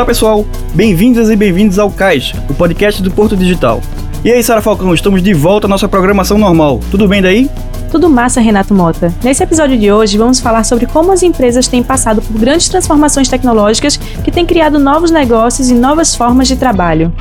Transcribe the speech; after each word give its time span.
Olá 0.00 0.06
pessoal, 0.06 0.46
bem-vindas 0.72 1.28
e 1.28 1.36
bem-vindos 1.36 1.78
ao 1.78 1.90
CAIS, 1.90 2.32
o 2.48 2.54
podcast 2.54 3.02
do 3.02 3.10
Porto 3.10 3.36
Digital. 3.36 3.82
E 4.24 4.32
aí, 4.32 4.42
Sara 4.42 4.62
Falcão, 4.62 4.94
estamos 4.94 5.22
de 5.22 5.34
volta 5.34 5.66
à 5.66 5.68
nossa 5.68 5.86
programação 5.86 6.38
normal. 6.38 6.80
Tudo 6.90 7.06
bem 7.06 7.20
daí? 7.20 7.50
Tudo 7.90 8.08
massa, 8.08 8.40
Renato 8.40 8.72
Mota. 8.72 9.12
Nesse 9.22 9.42
episódio 9.42 9.78
de 9.78 9.92
hoje, 9.92 10.16
vamos 10.16 10.40
falar 10.40 10.64
sobre 10.64 10.86
como 10.86 11.12
as 11.12 11.22
empresas 11.22 11.68
têm 11.68 11.82
passado 11.82 12.22
por 12.22 12.40
grandes 12.40 12.66
transformações 12.70 13.28
tecnológicas 13.28 13.98
que 14.24 14.30
têm 14.30 14.46
criado 14.46 14.78
novos 14.78 15.10
negócios 15.10 15.68
e 15.68 15.74
novas 15.74 16.14
formas 16.14 16.48
de 16.48 16.56
trabalho. 16.56 17.12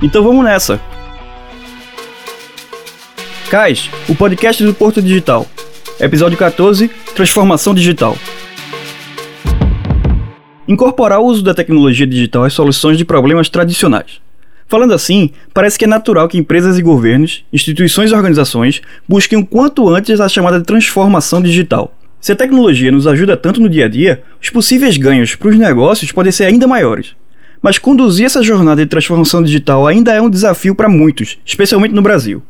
Então 0.00 0.22
vamos 0.22 0.44
nessa! 0.44 0.80
CAIS, 3.50 3.90
o 4.08 4.14
podcast 4.14 4.62
do 4.62 4.72
Porto 4.72 5.02
Digital. 5.02 5.44
Episódio 5.98 6.38
14 6.38 6.88
Transformação 7.16 7.74
Digital. 7.74 8.16
Incorporar 10.68 11.18
o 11.18 11.24
uso 11.24 11.42
da 11.42 11.54
tecnologia 11.54 12.06
digital 12.06 12.44
às 12.44 12.52
soluções 12.52 12.98
de 12.98 13.04
problemas 13.04 13.48
tradicionais. 13.48 14.20
Falando 14.66 14.92
assim, 14.92 15.30
parece 15.54 15.78
que 15.78 15.86
é 15.86 15.88
natural 15.88 16.28
que 16.28 16.36
empresas 16.36 16.78
e 16.78 16.82
governos, 16.82 17.42
instituições 17.50 18.10
e 18.10 18.14
organizações 18.14 18.82
busquem 19.08 19.38
o 19.38 19.46
quanto 19.46 19.88
antes 19.88 20.20
a 20.20 20.28
chamada 20.28 20.60
transformação 20.60 21.40
digital. 21.40 21.94
Se 22.20 22.32
a 22.32 22.36
tecnologia 22.36 22.92
nos 22.92 23.06
ajuda 23.06 23.34
tanto 23.34 23.62
no 23.62 23.68
dia 23.68 23.86
a 23.86 23.88
dia, 23.88 24.22
os 24.42 24.50
possíveis 24.50 24.98
ganhos 24.98 25.34
para 25.34 25.48
os 25.48 25.56
negócios 25.56 26.12
podem 26.12 26.30
ser 26.30 26.44
ainda 26.44 26.66
maiores. 26.66 27.16
Mas 27.62 27.78
conduzir 27.78 28.26
essa 28.26 28.42
jornada 28.42 28.82
de 28.82 28.90
transformação 28.90 29.42
digital 29.42 29.86
ainda 29.86 30.12
é 30.12 30.20
um 30.20 30.28
desafio 30.28 30.74
para 30.74 30.86
muitos, 30.86 31.38
especialmente 31.46 31.94
no 31.94 32.02
Brasil. 32.02 32.42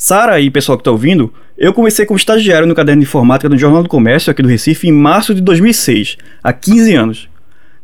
Sara 0.00 0.40
e 0.40 0.48
pessoal 0.48 0.78
que 0.78 0.82
está 0.82 0.92
ouvindo, 0.92 1.34
eu 1.58 1.72
comecei 1.74 2.06
como 2.06 2.16
estagiário 2.16 2.68
no 2.68 2.74
caderno 2.74 3.02
de 3.02 3.08
informática 3.08 3.48
do 3.48 3.58
Jornal 3.58 3.82
do 3.82 3.88
Comércio 3.88 4.30
aqui 4.30 4.40
do 4.40 4.48
Recife 4.48 4.86
em 4.86 4.92
março 4.92 5.34
de 5.34 5.40
2006, 5.40 6.16
há 6.40 6.52
15 6.52 6.94
anos. 6.94 7.28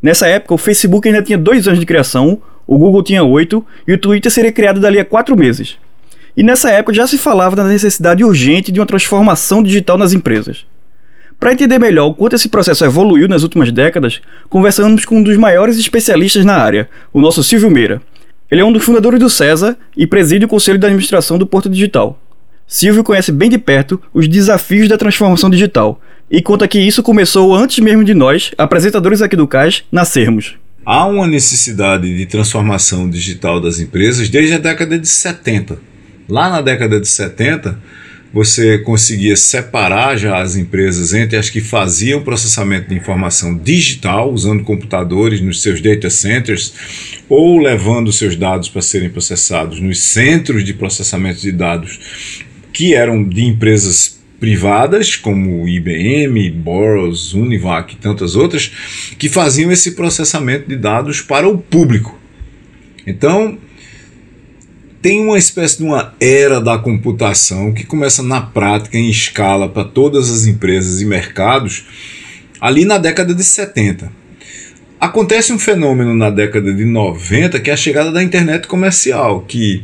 Nessa 0.01 0.25
época, 0.25 0.53
o 0.53 0.57
Facebook 0.57 1.05
ainda 1.09 1.21
tinha 1.21 1.37
dois 1.37 1.67
anos 1.67 1.77
de 1.77 1.85
criação, 1.85 2.41
o 2.65 2.77
Google 2.77 3.03
tinha 3.03 3.21
oito 3.21 3.65
e 3.85 3.91
o 3.91 3.97
Twitter 3.97 4.31
seria 4.31 4.53
criado 4.53 4.79
dali 4.79 4.97
a 4.97 5.03
quatro 5.03 5.35
meses. 5.35 5.75
E 6.37 6.41
nessa 6.41 6.71
época 6.71 6.93
já 6.93 7.05
se 7.05 7.17
falava 7.17 7.53
da 7.53 7.65
necessidade 7.65 8.23
urgente 8.23 8.71
de 8.71 8.79
uma 8.79 8.85
transformação 8.85 9.61
digital 9.61 9.97
nas 9.97 10.13
empresas. 10.13 10.65
Para 11.37 11.51
entender 11.51 11.77
melhor 11.79 12.07
o 12.07 12.13
quanto 12.13 12.37
esse 12.37 12.47
processo 12.47 12.85
evoluiu 12.85 13.27
nas 13.27 13.43
últimas 13.43 13.73
décadas, 13.73 14.21
conversamos 14.47 15.03
com 15.03 15.17
um 15.17 15.23
dos 15.23 15.35
maiores 15.35 15.77
especialistas 15.77 16.45
na 16.45 16.55
área, 16.55 16.89
o 17.11 17.19
nosso 17.19 17.43
Silvio 17.43 17.69
Meira. 17.69 18.01
Ele 18.49 18.61
é 18.61 18.65
um 18.65 18.71
dos 18.71 18.83
fundadores 18.83 19.19
do 19.19 19.29
CESA 19.29 19.77
e 19.97 20.05
preside 20.05 20.45
o 20.45 20.47
Conselho 20.47 20.77
de 20.77 20.85
Administração 20.85 21.37
do 21.37 21.47
Porto 21.47 21.69
Digital. 21.69 22.19
Silvio 22.67 23.03
conhece 23.03 23.31
bem 23.31 23.49
de 23.49 23.57
perto 23.57 24.01
os 24.13 24.27
desafios 24.27 24.87
da 24.87 24.97
transformação 24.97 25.49
digital 25.49 25.99
e 26.29 26.41
conta 26.41 26.67
que 26.67 26.79
isso 26.79 27.03
começou 27.03 27.55
antes 27.55 27.79
mesmo 27.79 28.03
de 28.03 28.13
nós, 28.13 28.51
apresentadores 28.57 29.21
aqui 29.21 29.35
do 29.35 29.47
CAS, 29.47 29.83
nascermos. 29.91 30.55
Há 30.85 31.05
uma 31.05 31.27
necessidade 31.27 32.15
de 32.15 32.25
transformação 32.27 33.09
digital 33.09 33.59
das 33.59 33.79
empresas 33.79 34.29
desde 34.29 34.53
a 34.53 34.59
década 34.59 34.97
de 34.99 35.07
70. 35.07 35.79
Lá 36.29 36.49
na 36.49 36.61
década 36.61 36.99
de 36.99 37.07
70, 37.07 37.79
você 38.35 38.77
conseguia 38.79 39.37
separar 39.37 40.17
já 40.17 40.41
as 40.41 40.57
empresas 40.57 41.13
entre 41.13 41.37
as 41.37 41.49
que 41.49 41.61
faziam 41.61 42.21
processamento 42.21 42.89
de 42.89 42.95
informação 42.95 43.57
digital, 43.57 44.29
usando 44.29 44.61
computadores 44.61 45.39
nos 45.39 45.61
seus 45.61 45.79
data 45.79 46.09
centers, 46.09 46.73
ou 47.29 47.57
levando 47.57 48.11
seus 48.11 48.35
dados 48.35 48.67
para 48.67 48.81
serem 48.81 49.09
processados 49.09 49.79
nos 49.79 50.01
centros 50.01 50.65
de 50.65 50.73
processamento 50.73 51.39
de 51.39 51.53
dados 51.53 52.43
que 52.73 52.93
eram 52.93 53.23
de 53.23 53.45
empresas 53.45 54.19
privadas, 54.37 55.15
como 55.15 55.65
IBM, 55.65 56.51
Boros, 56.51 57.33
Univac 57.33 57.93
e 57.93 57.97
tantas 57.97 58.35
outras, 58.35 58.69
que 59.17 59.29
faziam 59.29 59.71
esse 59.71 59.91
processamento 59.91 60.67
de 60.67 60.75
dados 60.75 61.21
para 61.21 61.47
o 61.47 61.57
público. 61.57 62.19
Então, 63.07 63.57
tem 65.05 65.21
uma 65.21 65.37
espécie 65.37 65.77
de 65.77 65.83
uma 65.83 66.15
era 66.19 66.59
da 66.59 66.79
computação 66.79 67.71
que 67.71 67.85
começa 67.85 68.23
na 68.23 68.41
prática 68.41 68.97
em 68.97 69.07
escala 69.07 69.69
para 69.69 69.83
todas 69.83 70.31
as 70.31 70.47
empresas 70.47 70.99
e 70.99 71.05
mercados 71.05 71.85
ali 72.59 72.85
na 72.85 72.97
década 72.97 73.31
de 73.31 73.43
70. 73.43 74.11
Acontece 74.99 75.53
um 75.53 75.59
fenômeno 75.59 76.15
na 76.15 76.31
década 76.31 76.73
de 76.73 76.83
90 76.83 77.59
que 77.59 77.69
é 77.69 77.73
a 77.73 77.77
chegada 77.77 78.11
da 78.11 78.23
internet 78.23 78.65
comercial, 78.65 79.41
que 79.41 79.83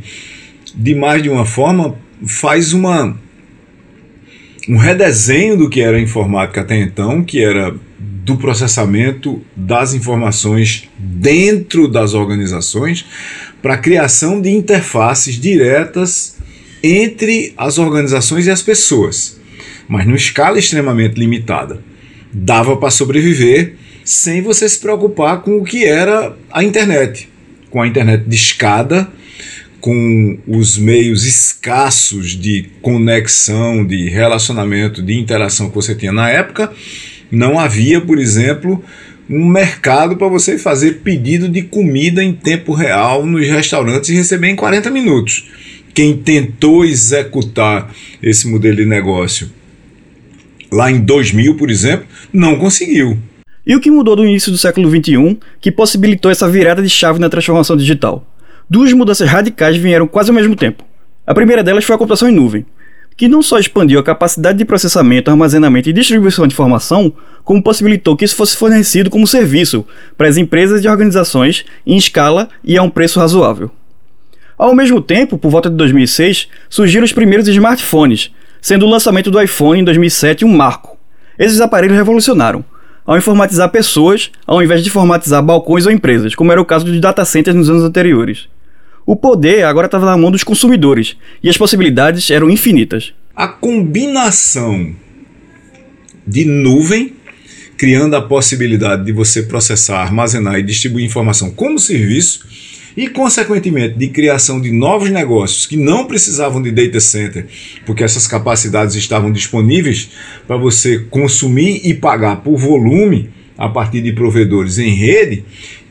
de 0.74 0.92
mais 0.92 1.22
de 1.22 1.30
uma 1.30 1.46
forma 1.46 1.94
faz 2.26 2.72
uma 2.72 3.16
um 4.68 4.76
redesenho 4.76 5.56
do 5.56 5.70
que 5.70 5.80
era 5.80 5.98
a 5.98 6.00
informática 6.00 6.62
até 6.62 6.76
então, 6.80 7.22
que 7.22 7.40
era 7.40 7.72
do 8.24 8.36
processamento 8.36 9.42
das 9.54 9.94
informações 9.94 10.88
dentro 10.98 11.88
das 11.88 12.14
organizações, 12.14 13.04
para 13.60 13.74
a 13.74 13.78
criação 13.78 14.40
de 14.40 14.50
interfaces 14.50 15.40
diretas 15.40 16.36
entre 16.82 17.54
as 17.56 17.78
organizações 17.78 18.46
e 18.46 18.50
as 18.50 18.62
pessoas, 18.62 19.40
mas 19.88 20.04
numa 20.04 20.16
escala 20.16 20.58
extremamente 20.58 21.18
limitada. 21.18 21.80
Dava 22.32 22.76
para 22.76 22.90
sobreviver 22.90 23.76
sem 24.04 24.42
você 24.42 24.68
se 24.68 24.80
preocupar 24.80 25.42
com 25.42 25.58
o 25.58 25.64
que 25.64 25.84
era 25.84 26.36
a 26.50 26.64
internet, 26.64 27.28
com 27.70 27.80
a 27.80 27.86
internet 27.86 28.24
de 28.26 28.34
escada, 28.34 29.08
com 29.80 30.38
os 30.46 30.78
meios 30.78 31.24
escassos 31.24 32.30
de 32.30 32.70
conexão, 32.80 33.84
de 33.84 34.08
relacionamento, 34.08 35.02
de 35.02 35.18
interação 35.18 35.68
que 35.68 35.74
você 35.74 35.94
tinha 35.94 36.12
na 36.12 36.30
época, 36.30 36.72
não 37.32 37.58
havia, 37.58 37.98
por 38.00 38.18
exemplo, 38.18 38.84
um 39.28 39.46
mercado 39.46 40.16
para 40.16 40.28
você 40.28 40.58
fazer 40.58 41.00
pedido 41.02 41.48
de 41.48 41.62
comida 41.62 42.22
em 42.22 42.34
tempo 42.34 42.74
real 42.74 43.24
nos 43.24 43.48
restaurantes 43.48 44.10
e 44.10 44.14
receber 44.14 44.48
em 44.48 44.56
40 44.56 44.90
minutos. 44.90 45.48
Quem 45.94 46.16
tentou 46.16 46.84
executar 46.84 47.90
esse 48.22 48.46
modelo 48.46 48.76
de 48.76 48.84
negócio 48.84 49.50
lá 50.70 50.90
em 50.90 51.00
2000, 51.00 51.56
por 51.56 51.70
exemplo, 51.70 52.06
não 52.32 52.56
conseguiu. 52.56 53.18
E 53.66 53.76
o 53.76 53.80
que 53.80 53.90
mudou 53.90 54.16
do 54.16 54.24
início 54.24 54.50
do 54.50 54.58
século 54.58 54.90
XXI 54.90 55.38
que 55.60 55.70
possibilitou 55.70 56.30
essa 56.30 56.48
virada 56.48 56.82
de 56.82 56.88
chave 56.88 57.18
na 57.18 57.28
transformação 57.28 57.76
digital? 57.76 58.26
Duas 58.68 58.92
mudanças 58.92 59.28
radicais 59.28 59.76
vieram 59.76 60.06
quase 60.06 60.30
ao 60.30 60.34
mesmo 60.34 60.56
tempo. 60.56 60.84
A 61.26 61.34
primeira 61.34 61.62
delas 61.62 61.84
foi 61.84 61.94
a 61.94 61.98
computação 61.98 62.28
em 62.28 62.34
nuvem, 62.34 62.66
que 63.16 63.28
não 63.28 63.42
só 63.42 63.58
expandiu 63.58 64.00
a 64.00 64.02
capacidade 64.02 64.58
de 64.58 64.64
processamento, 64.64 65.30
armazenamento 65.30 65.88
e 65.88 65.92
distribuição 65.92 66.46
de 66.46 66.54
informação, 66.54 67.12
como 67.44 67.62
possibilitou 67.62 68.16
que 68.16 68.24
isso 68.24 68.36
fosse 68.36 68.56
fornecido 68.56 69.10
como 69.10 69.26
serviço 69.26 69.86
para 70.16 70.28
as 70.28 70.36
empresas 70.36 70.84
e 70.84 70.88
organizações 70.88 71.64
em 71.86 71.96
escala 71.96 72.48
e 72.64 72.76
a 72.76 72.82
um 72.82 72.90
preço 72.90 73.20
razoável. 73.20 73.70
Ao 74.56 74.74
mesmo 74.74 75.00
tempo, 75.00 75.36
por 75.36 75.50
volta 75.50 75.68
de 75.68 75.76
2006, 75.76 76.48
surgiram 76.68 77.04
os 77.04 77.12
primeiros 77.12 77.48
smartphones, 77.48 78.30
sendo 78.60 78.86
o 78.86 78.88
lançamento 78.88 79.30
do 79.30 79.40
iPhone 79.40 79.80
em 79.80 79.84
2007 79.84 80.44
um 80.44 80.56
marco. 80.56 80.96
Esses 81.38 81.60
aparelhos 81.60 81.96
revolucionaram, 81.96 82.64
ao 83.04 83.16
informatizar 83.16 83.68
pessoas, 83.70 84.30
ao 84.46 84.62
invés 84.62 84.82
de 84.82 84.88
informatizar 84.88 85.42
balcões 85.42 85.86
ou 85.86 85.92
empresas, 85.92 86.34
como 86.34 86.52
era 86.52 86.60
o 86.60 86.64
caso 86.64 86.84
dos 86.84 87.00
data 87.00 87.24
centers 87.24 87.56
nos 87.56 87.68
anos 87.68 87.82
anteriores. 87.82 88.48
O 89.04 89.16
poder 89.16 89.64
agora 89.64 89.86
estava 89.86 90.06
na 90.06 90.16
mão 90.16 90.30
dos 90.30 90.44
consumidores 90.44 91.16
e 91.42 91.48
as 91.48 91.58
possibilidades 91.58 92.30
eram 92.30 92.48
infinitas. 92.48 93.12
A 93.34 93.48
combinação 93.48 94.94
de 96.26 96.44
nuvem, 96.44 97.14
criando 97.76 98.14
a 98.14 98.22
possibilidade 98.22 99.04
de 99.04 99.12
você 99.12 99.42
processar, 99.42 100.02
armazenar 100.02 100.58
e 100.58 100.62
distribuir 100.62 101.04
informação 101.04 101.50
como 101.50 101.78
serviço, 101.78 102.46
e, 102.96 103.08
consequentemente, 103.08 103.96
de 103.96 104.08
criação 104.08 104.60
de 104.60 104.70
novos 104.70 105.10
negócios 105.10 105.64
que 105.64 105.78
não 105.78 106.04
precisavam 106.04 106.60
de 106.60 106.70
data 106.70 107.00
center, 107.00 107.46
porque 107.86 108.04
essas 108.04 108.26
capacidades 108.26 108.94
estavam 108.94 109.32
disponíveis 109.32 110.10
para 110.46 110.58
você 110.58 110.98
consumir 110.98 111.80
e 111.84 111.94
pagar 111.94 112.42
por 112.42 112.58
volume 112.58 113.30
a 113.56 113.68
partir 113.68 114.02
de 114.02 114.12
provedores 114.12 114.78
em 114.78 114.90
rede, 114.90 115.42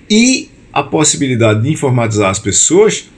e 0.07 0.50
a 0.73 0.83
possibilidade 0.83 1.63
de 1.63 1.69
informatizar 1.69 2.29
as 2.29 2.39
pessoas, 2.39 3.09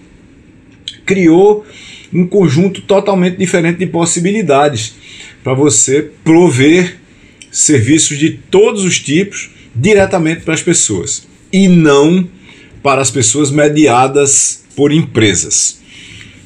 criou 1.05 1.65
um 2.11 2.27
conjunto 2.27 2.81
totalmente 2.81 3.37
diferente 3.37 3.79
de 3.79 3.87
possibilidades 3.87 4.95
para 5.43 5.53
você 5.53 6.11
prover 6.23 6.99
serviços 7.51 8.17
de 8.17 8.31
todos 8.31 8.83
os 8.83 8.99
tipos 8.99 9.51
diretamente 9.75 10.41
para 10.41 10.53
as 10.53 10.61
pessoas 10.61 11.27
e 11.51 11.67
não 11.67 12.27
para 12.81 13.01
as 13.01 13.11
pessoas 13.11 13.49
mediadas 13.51 14.63
por 14.75 14.91
empresas. 14.91 15.81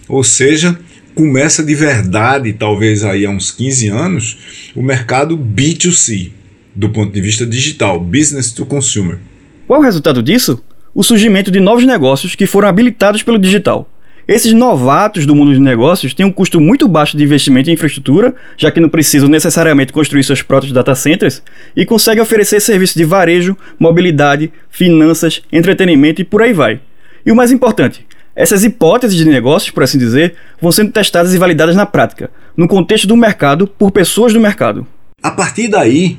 Ou 0.07 0.23
seja, 0.23 0.79
começa 1.15 1.63
de 1.63 1.73
verdade, 1.73 2.53
talvez 2.53 3.03
aí 3.03 3.25
há 3.25 3.29
uns 3.29 3.51
15 3.51 3.87
anos, 3.87 4.37
o 4.75 4.81
mercado 4.81 5.37
B2C, 5.37 6.31
do 6.75 6.89
ponto 6.89 7.11
de 7.11 7.21
vista 7.21 7.45
digital, 7.45 7.99
business 7.99 8.51
to 8.51 8.65
consumer. 8.65 9.17
Qual 9.65 9.79
o 9.79 9.83
resultado 9.83 10.21
disso? 10.21 10.61
O 10.97 11.03
surgimento 11.03 11.51
de 11.51 11.59
novos 11.59 11.85
negócios 11.85 12.33
que 12.33 12.47
foram 12.47 12.67
habilitados 12.67 13.21
pelo 13.21 13.37
digital. 13.37 13.87
Esses 14.27 14.51
novatos 14.51 15.27
do 15.27 15.35
mundo 15.35 15.51
dos 15.51 15.59
negócios 15.59 16.11
têm 16.11 16.25
um 16.25 16.31
custo 16.31 16.59
muito 16.59 16.87
baixo 16.87 17.15
de 17.15 17.23
investimento 17.23 17.69
em 17.69 17.73
infraestrutura, 17.73 18.33
já 18.57 18.71
que 18.71 18.79
não 18.79 18.89
precisam 18.89 19.29
necessariamente 19.29 19.93
construir 19.93 20.23
seus 20.23 20.41
próprios 20.41 20.73
data 20.73 20.95
centers, 20.95 21.43
e 21.75 21.85
conseguem 21.85 22.23
oferecer 22.23 22.59
serviços 22.59 22.95
de 22.95 23.05
varejo, 23.05 23.55
mobilidade, 23.77 24.51
finanças, 24.71 25.43
entretenimento 25.51 26.19
e 26.19 26.25
por 26.25 26.41
aí 26.41 26.51
vai. 26.51 26.79
E 27.23 27.31
o 27.31 27.35
mais 27.35 27.51
importante, 27.51 28.03
essas 28.35 28.63
hipóteses 28.63 29.15
de 29.15 29.23
negócios, 29.23 29.69
por 29.69 29.83
assim 29.83 29.99
dizer, 29.99 30.33
vão 30.59 30.71
sendo 30.71 30.91
testadas 30.91 31.31
e 31.31 31.37
validadas 31.37 31.75
na 31.75 31.85
prática, 31.85 32.31
no 32.57 32.67
contexto 32.67 33.07
do 33.07 33.15
mercado, 33.15 33.67
por 33.67 33.91
pessoas 33.91 34.33
do 34.33 34.39
mercado. 34.39 34.87
A 35.21 35.29
partir 35.29 35.67
daí, 35.67 36.17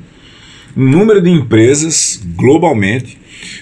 o 0.76 0.80
número 0.80 1.20
de 1.20 1.30
empresas 1.30 2.22
globalmente 2.36 3.18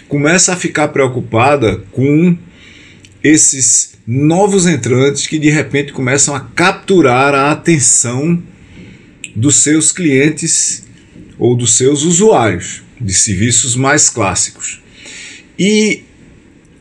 começa 0.08 0.52
a 0.52 0.56
ficar 0.56 0.88
preocupada 0.88 1.78
com 1.92 2.36
esses 3.22 3.96
novos 4.06 4.66
entrantes 4.66 5.26
que 5.26 5.38
de 5.38 5.50
repente 5.50 5.92
começam 5.92 6.34
a 6.34 6.40
capturar 6.40 7.34
a 7.34 7.50
atenção 7.50 8.40
dos 9.34 9.56
seus 9.56 9.90
clientes 9.90 10.84
ou 11.38 11.56
dos 11.56 11.76
seus 11.76 12.04
usuários 12.04 12.82
de 13.00 13.12
serviços 13.12 13.76
mais 13.76 14.08
clássicos. 14.08 14.80
E 15.58 16.04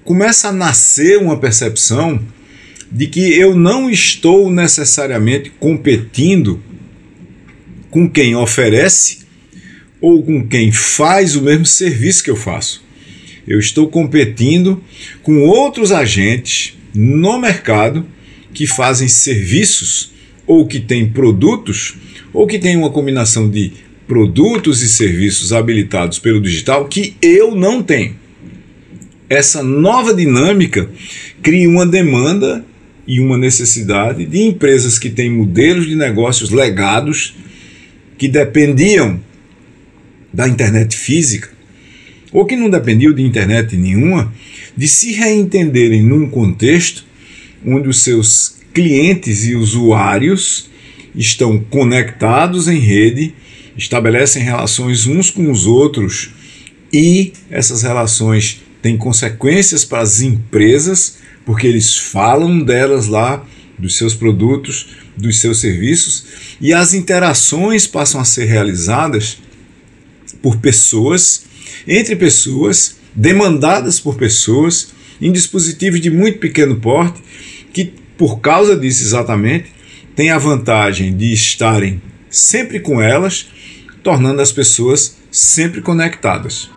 começa 0.04 0.50
a 0.50 0.54
nascer 0.54 1.18
uma 1.18 1.38
percepção 1.38 2.22
de 2.92 3.08
que 3.08 3.34
eu 3.34 3.56
não 3.56 3.90
estou 3.90 4.52
necessariamente 4.52 5.50
competindo 5.60 6.62
com 7.90 8.10
quem 8.10 8.36
oferece 8.36 9.26
ou 10.00 10.24
com 10.24 10.48
quem 10.48 10.72
faz 10.72 11.36
o 11.36 11.42
mesmo 11.42 11.66
serviço 11.66 12.24
que 12.24 12.30
eu 12.30 12.36
faço. 12.36 12.85
Eu 13.48 13.60
estou 13.60 13.88
competindo 13.88 14.82
com 15.22 15.44
outros 15.44 15.92
agentes 15.92 16.76
no 16.94 17.40
mercado 17.40 18.06
que 18.54 18.66
fazem 18.66 19.08
serviços 19.08 20.12
ou 20.48 20.66
que 20.66 20.80
têm 20.80 21.10
produtos 21.10 21.96
ou 22.34 22.48
que 22.48 22.58
têm 22.58 22.76
uma 22.76 22.90
combinação 22.90 23.50
de 23.50 23.72
produtos 24.08 24.82
e 24.82 24.90
serviços 24.90 25.54
habilitados 25.54 26.20
pelo 26.20 26.42
digital 26.42 26.86
que 26.88 27.16
eu 27.22 27.56
não 27.56 27.84
tenho. 27.84 28.16
Essa 29.30 29.64
nova 29.64 30.14
dinâmica 30.14 30.90
cria 31.42 31.70
uma 31.70 31.86
demanda 31.86 32.64
e 33.08 33.20
uma 33.20 33.38
necessidade 33.38 34.26
de 34.26 34.42
empresas 34.44 34.98
que 34.98 35.10
têm 35.10 35.30
modelos 35.30 35.88
de 35.88 35.96
negócios 35.96 36.50
legados 36.50 37.36
que 38.18 38.28
dependiam 38.28 39.20
da 40.34 40.48
internet 40.48 40.96
física 40.96 41.55
ou 42.36 42.46
que 42.46 42.58
não 42.58 42.70
dependiam 42.70 43.14
de 43.14 43.22
internet 43.22 43.78
nenhuma, 43.78 44.34
de 44.76 44.90
se 44.90 45.14
reentenderem 45.14 46.04
num 46.04 46.30
contexto 46.30 47.06
onde 47.66 47.88
os 47.88 48.04
seus 48.04 48.58
clientes 48.74 49.46
e 49.46 49.56
usuários 49.56 50.70
estão 51.16 51.58
conectados 51.58 52.68
em 52.68 52.78
rede, 52.78 53.34
estabelecem 53.78 54.44
relações 54.44 55.08
uns 55.08 55.32
com 55.32 55.50
os 55.50 55.66
outros 55.66 56.32
e 56.92 57.32
essas 57.50 57.84
relações 57.84 58.62
tem 58.82 58.98
consequências 58.98 59.86
para 59.86 60.02
as 60.02 60.20
empresas, 60.20 61.20
porque 61.46 61.66
eles 61.66 61.98
falam 61.98 62.60
delas 62.60 63.08
lá, 63.08 63.48
dos 63.80 63.98
seus 63.98 64.14
produtos, 64.14 64.90
dos 65.16 65.40
seus 65.40 65.62
serviços, 65.62 66.26
e 66.60 66.74
as 66.74 66.94
interações 66.94 67.88
passam 67.88 68.20
a 68.20 68.26
ser 68.26 68.44
realizadas 68.44 69.38
por 70.42 70.58
pessoas, 70.58 71.46
entre 71.88 72.16
pessoas, 72.16 72.98
demandadas 73.14 74.00
por 74.00 74.16
pessoas, 74.16 74.94
em 75.22 75.32
dispositivos 75.32 76.02
de 76.02 76.10
muito 76.10 76.40
pequeno 76.40 76.76
porte, 76.76 77.22
que 77.74 77.94
por 78.18 78.40
causa 78.40 78.76
disso 78.76 79.04
exatamente, 79.04 79.68
têm 80.16 80.30
a 80.30 80.38
vantagem 80.38 81.16
de 81.16 81.34
estarem 81.34 82.02
sempre 82.30 82.80
com 82.80 83.02
elas, 83.02 83.48
tornando 84.04 84.42
as 84.42 84.52
pessoas 84.52 85.18
sempre 85.32 85.82
conectadas. 85.82 86.75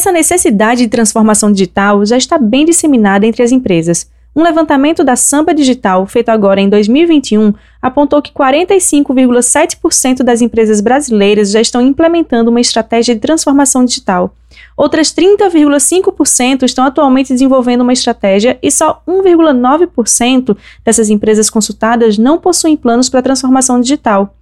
Essa 0.00 0.10
necessidade 0.10 0.80
de 0.80 0.88
transformação 0.88 1.52
digital 1.52 2.06
já 2.06 2.16
está 2.16 2.38
bem 2.38 2.64
disseminada 2.64 3.26
entre 3.26 3.42
as 3.42 3.52
empresas. 3.52 4.10
Um 4.34 4.42
levantamento 4.42 5.04
da 5.04 5.14
Samba 5.14 5.52
Digital, 5.52 6.06
feito 6.06 6.30
agora 6.30 6.58
em 6.58 6.70
2021, 6.70 7.52
apontou 7.82 8.22
que 8.22 8.32
45,7% 8.32 10.22
das 10.22 10.40
empresas 10.40 10.80
brasileiras 10.80 11.50
já 11.50 11.60
estão 11.60 11.82
implementando 11.82 12.48
uma 12.48 12.62
estratégia 12.62 13.14
de 13.14 13.20
transformação 13.20 13.84
digital. 13.84 14.34
Outras 14.74 15.08
30,5% 15.08 16.62
estão 16.62 16.86
atualmente 16.86 17.34
desenvolvendo 17.34 17.82
uma 17.82 17.92
estratégia 17.92 18.58
e 18.62 18.70
só 18.70 19.02
1,9% 19.06 20.56
dessas 20.82 21.10
empresas 21.10 21.50
consultadas 21.50 22.16
não 22.16 22.38
possuem 22.38 22.74
planos 22.74 23.10
para 23.10 23.20
transformação 23.20 23.78
digital. 23.78 24.34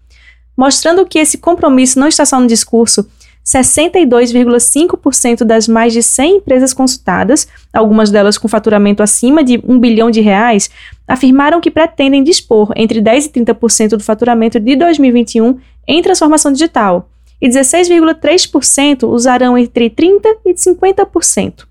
Mostrando 0.57 1.07
que 1.07 1.19
esse 1.19 1.39
compromisso 1.39 1.99
não 1.99 2.07
está 2.07 2.25
só 2.25 2.39
no 2.39 2.47
discurso, 2.47 3.09
62,5% 3.49 5.43
das 5.43 5.67
mais 5.67 5.95
de 5.95 6.03
100 6.03 6.37
empresas 6.37 6.75
consultadas, 6.75 7.49
algumas 7.73 8.11
delas 8.11 8.37
com 8.37 8.47
faturamento 8.47 9.03
acima 9.03 9.43
de 9.43 9.59
1 9.67 9.79
bilhão 9.79 10.11
de 10.11 10.21
reais, 10.21 10.69
afirmaram 11.07 11.59
que 11.59 11.71
pretendem 11.71 12.23
dispor 12.23 12.71
entre 12.77 13.01
10 13.01 13.25
e 13.25 13.31
30% 13.31 13.97
do 13.97 14.05
faturamento 14.05 14.61
de 14.61 14.77
2021 14.77 15.59
em 15.87 16.03
transformação 16.03 16.53
digital, 16.53 17.09
e 17.41 17.49
16,3% 17.49 19.09
usarão 19.09 19.57
entre 19.57 19.89
30% 19.89 20.21
e 20.45 20.53
50%. 20.53 21.67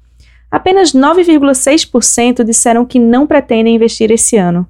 Apenas 0.50 0.94
9,6% 0.94 2.44
disseram 2.44 2.85
que 2.85 2.97
não 2.97 3.27
pretendem 3.27 3.75
investir 3.75 4.09
esse 4.09 4.35
ano. 4.35 4.65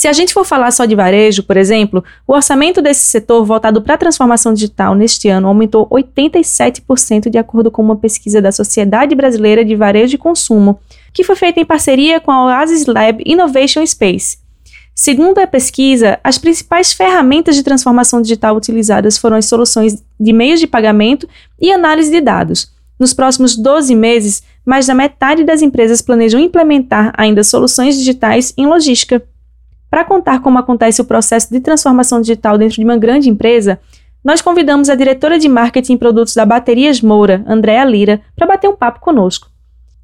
Se 0.00 0.08
a 0.08 0.14
gente 0.14 0.32
for 0.32 0.46
falar 0.46 0.70
só 0.70 0.86
de 0.86 0.94
varejo, 0.94 1.42
por 1.42 1.58
exemplo, 1.58 2.02
o 2.26 2.32
orçamento 2.32 2.80
desse 2.80 3.04
setor 3.04 3.44
voltado 3.44 3.82
para 3.82 3.96
a 3.96 3.98
transformação 3.98 4.54
digital 4.54 4.94
neste 4.94 5.28
ano 5.28 5.46
aumentou 5.46 5.86
87% 5.90 7.28
de 7.28 7.36
acordo 7.36 7.70
com 7.70 7.82
uma 7.82 7.96
pesquisa 7.96 8.40
da 8.40 8.50
Sociedade 8.50 9.14
Brasileira 9.14 9.62
de 9.62 9.76
Varejo 9.76 10.14
e 10.14 10.18
Consumo, 10.18 10.80
que 11.12 11.22
foi 11.22 11.36
feita 11.36 11.60
em 11.60 11.66
parceria 11.66 12.18
com 12.18 12.30
a 12.32 12.46
Oasis 12.46 12.86
Lab 12.86 13.22
Innovation 13.26 13.84
Space. 13.84 14.38
Segundo 14.94 15.38
a 15.38 15.46
pesquisa, 15.46 16.18
as 16.24 16.38
principais 16.38 16.94
ferramentas 16.94 17.54
de 17.54 17.62
transformação 17.62 18.22
digital 18.22 18.56
utilizadas 18.56 19.18
foram 19.18 19.36
as 19.36 19.44
soluções 19.44 20.02
de 20.18 20.32
meios 20.32 20.60
de 20.60 20.66
pagamento 20.66 21.28
e 21.60 21.70
análise 21.70 22.10
de 22.10 22.22
dados. 22.22 22.72
Nos 22.98 23.12
próximos 23.12 23.54
12 23.54 23.94
meses, 23.94 24.42
mais 24.64 24.86
da 24.86 24.94
metade 24.94 25.44
das 25.44 25.60
empresas 25.60 26.00
planejam 26.00 26.40
implementar 26.40 27.12
ainda 27.18 27.44
soluções 27.44 27.98
digitais 27.98 28.54
em 28.56 28.66
logística. 28.66 29.22
Para 29.90 30.04
contar 30.04 30.40
como 30.40 30.58
acontece 30.58 31.02
o 31.02 31.04
processo 31.04 31.50
de 31.50 31.58
transformação 31.60 32.20
digital 32.20 32.56
dentro 32.56 32.76
de 32.76 32.84
uma 32.84 32.96
grande 32.96 33.28
empresa, 33.28 33.80
nós 34.24 34.40
convidamos 34.40 34.88
a 34.88 34.94
diretora 34.94 35.38
de 35.38 35.48
marketing 35.48 35.94
e 35.94 35.98
produtos 35.98 36.34
da 36.34 36.46
Baterias 36.46 37.00
Moura, 37.00 37.42
Andréa 37.46 37.84
Lira, 37.84 38.20
para 38.36 38.46
bater 38.46 38.68
um 38.68 38.76
papo 38.76 39.00
conosco. 39.00 39.48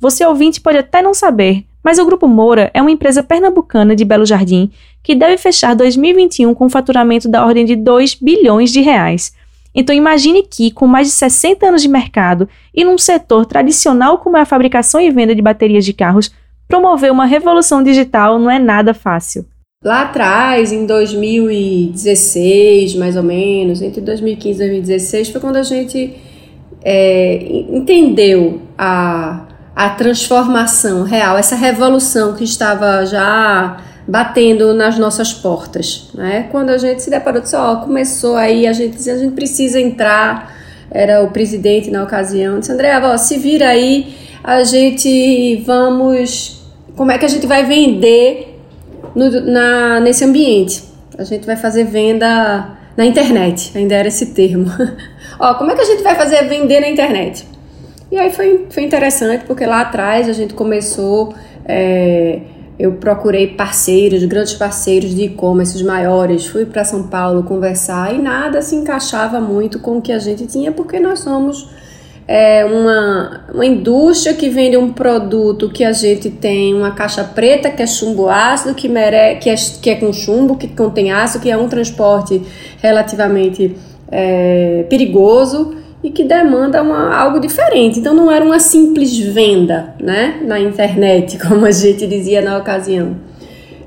Você 0.00 0.26
ouvinte 0.26 0.61
pode 0.61 0.78
até 0.78 1.00
não 1.00 1.14
saber, 1.14 1.64
mas 1.85 1.99
o 1.99 2.05
Grupo 2.05 2.26
Moura 2.26 2.71
é 2.75 2.83
uma 2.83 2.90
empresa 2.90 3.23
pernambucana 3.23 3.95
de 3.95 4.05
Belo 4.05 4.26
Jardim 4.26 4.73
que 5.02 5.14
deve 5.14 5.37
fechar 5.37 5.76
2021 5.76 6.52
com 6.52 6.66
um 6.66 6.71
faturamento 6.71 7.28
da 7.28 7.47
ordem 7.47 7.64
de 7.64 7.76
2 7.76 8.16
bilhões 8.16 8.73
de 8.73 8.81
reais. 8.81 9.33
Então 9.73 9.95
imagine 9.95 10.43
que, 10.43 10.73
com 10.73 10.87
mais 10.87 11.07
de 11.07 11.12
60 11.12 11.64
anos 11.64 11.83
de 11.83 11.88
mercado 11.88 12.49
e 12.75 12.85
num 12.85 12.99
setor 12.99 13.47
tradicional 13.47 14.19
como 14.19 14.37
é 14.37 14.40
a 14.40 14.47
fabricação 14.47 15.00
e 15.00 15.11
venda 15.11 15.35
de 15.35 15.43
baterias 15.43 15.85
de 15.85 15.93
carros, 15.93 16.35
promover 16.66 17.12
uma 17.12 17.25
revolução 17.25 17.83
digital 17.83 18.38
não 18.38 18.50
é 18.50 18.59
nada 18.59 18.93
fácil. 18.93 19.47
Lá 19.85 20.02
atrás, 20.02 20.73
em 20.73 20.87
2016, 20.87 22.95
mais 22.95 23.14
ou 23.14 23.23
menos, 23.23 23.83
entre 23.83 24.00
2015 24.00 24.54
e 24.54 24.59
2016, 24.59 25.28
foi 25.28 25.40
quando 25.40 25.56
a 25.56 25.62
gente 25.62 26.14
é, 26.83 27.64
entendeu 27.71 28.62
a, 28.78 29.47
a 29.76 29.90
transformação 29.90 31.02
real, 31.02 31.37
essa 31.37 31.54
revolução 31.54 32.35
que 32.35 32.42
estava 32.42 33.04
já 33.04 33.76
batendo 34.09 34.73
nas 34.73 34.99
nossas 34.99 35.35
portas, 35.35 36.09
né? 36.14 36.49
Quando 36.50 36.71
a 36.71 36.78
gente 36.78 37.02
se 37.02 37.11
deparou, 37.11 37.42
disse, 37.42 37.54
começou 37.85 38.37
aí, 38.37 38.66
a 38.66 38.73
gente 38.73 38.97
disse, 38.97 39.11
a 39.11 39.18
gente 39.18 39.35
precisa 39.35 39.78
entrar, 39.78 40.56
era 40.90 41.23
o 41.23 41.30
presidente 41.30 41.90
na 41.90 42.02
ocasião, 42.02 42.61
disse, 42.61 42.73
André, 42.73 42.99
ó, 42.99 43.14
se 43.18 43.37
vira 43.37 43.68
aí, 43.68 44.14
a 44.42 44.64
gente 44.64 45.62
vamos, 45.66 46.62
como 46.97 47.12
é 47.12 47.18
que 47.18 47.26
a 47.26 47.28
gente 47.28 47.47
vai 47.47 47.66
vender 47.66 48.46
no, 49.17 49.41
na, 49.41 49.99
nesse 49.99 50.25
ambiente. 50.25 50.85
A 51.19 51.25
gente 51.25 51.47
vai 51.47 51.57
fazer 51.57 51.85
venda 51.85 52.77
na 52.97 53.07
internet, 53.07 53.73
ainda 53.77 53.95
era 53.95 54.09
esse 54.09 54.27
termo. 54.27 54.71
Ó, 55.41 55.55
como 55.55 55.71
é 55.71 55.75
que 55.75 55.81
a 55.81 55.85
gente 55.85 56.03
vai 56.03 56.15
fazer 56.15 56.47
vender 56.47 56.81
na 56.81 56.89
internet? 56.89 57.47
E 58.13 58.19
aí 58.19 58.31
foi, 58.31 58.67
foi 58.71 58.85
interessante 58.85 59.45
porque 59.47 59.65
lá 59.65 59.81
atrás 59.81 60.29
a 60.29 60.33
gente 60.33 60.55
começou. 60.55 61.35
É, 61.65 62.41
eu 62.79 62.93
procurei 62.93 63.55
parceiros, 63.55 64.23
grandes 64.25 64.53
parceiros 64.53 65.15
de 65.15 65.23
e-commerce 65.23 65.83
maiores, 65.83 66.47
fui 66.47 66.67
para 66.67 66.85
São 66.85 67.05
Paulo 67.05 67.43
conversar 67.43 68.15
e 68.15 68.19
nada 68.19 68.61
se 68.61 68.77
encaixava 68.77 69.41
muito 69.41 69.79
com 69.79 69.97
o 69.97 70.03
que 70.03 70.13
a 70.13 70.19
gente 70.19 70.47
tinha, 70.47 70.71
porque 70.71 71.01
nós 71.01 71.21
somos 71.21 71.71
é, 72.28 72.64
uma, 72.64 73.45
uma 73.54 73.64
indústria 73.64 74.35
que 74.35 74.49
vende 74.49 74.76
um 74.76 74.92
produto 74.92 75.71
que 75.71 75.85
a 75.85 75.92
gente 75.92 76.28
tem 76.28 76.75
uma 76.75 76.90
caixa 76.90 77.23
preta, 77.23 77.71
que 77.71 77.83
é 77.83 77.87
chumbo 77.87 78.28
ácido, 78.28 78.75
que, 78.75 78.88
mere, 78.88 79.37
que, 79.37 79.49
é, 79.49 79.54
que 79.80 79.90
é 79.90 79.95
com 79.95 80.12
chumbo, 80.12 80.56
que 80.56 80.66
contém 80.68 81.12
ácido, 81.12 81.42
que 81.42 81.50
é 81.50 81.56
um 81.56 81.68
transporte 81.68 82.42
relativamente 82.83 83.76
é, 84.11 84.85
perigoso 84.88 85.76
e 86.02 86.11
que 86.11 86.25
demanda 86.25 86.83
uma, 86.83 87.14
algo 87.14 87.38
diferente. 87.38 88.00
Então 88.00 88.12
não 88.12 88.30
era 88.30 88.45
uma 88.45 88.59
simples 88.59 89.16
venda 89.16 89.95
né, 90.00 90.40
na 90.42 90.59
internet, 90.59 91.38
como 91.47 91.64
a 91.64 91.71
gente 91.71 92.06
dizia 92.09 92.42
na 92.42 92.59
ocasião. 92.59 93.16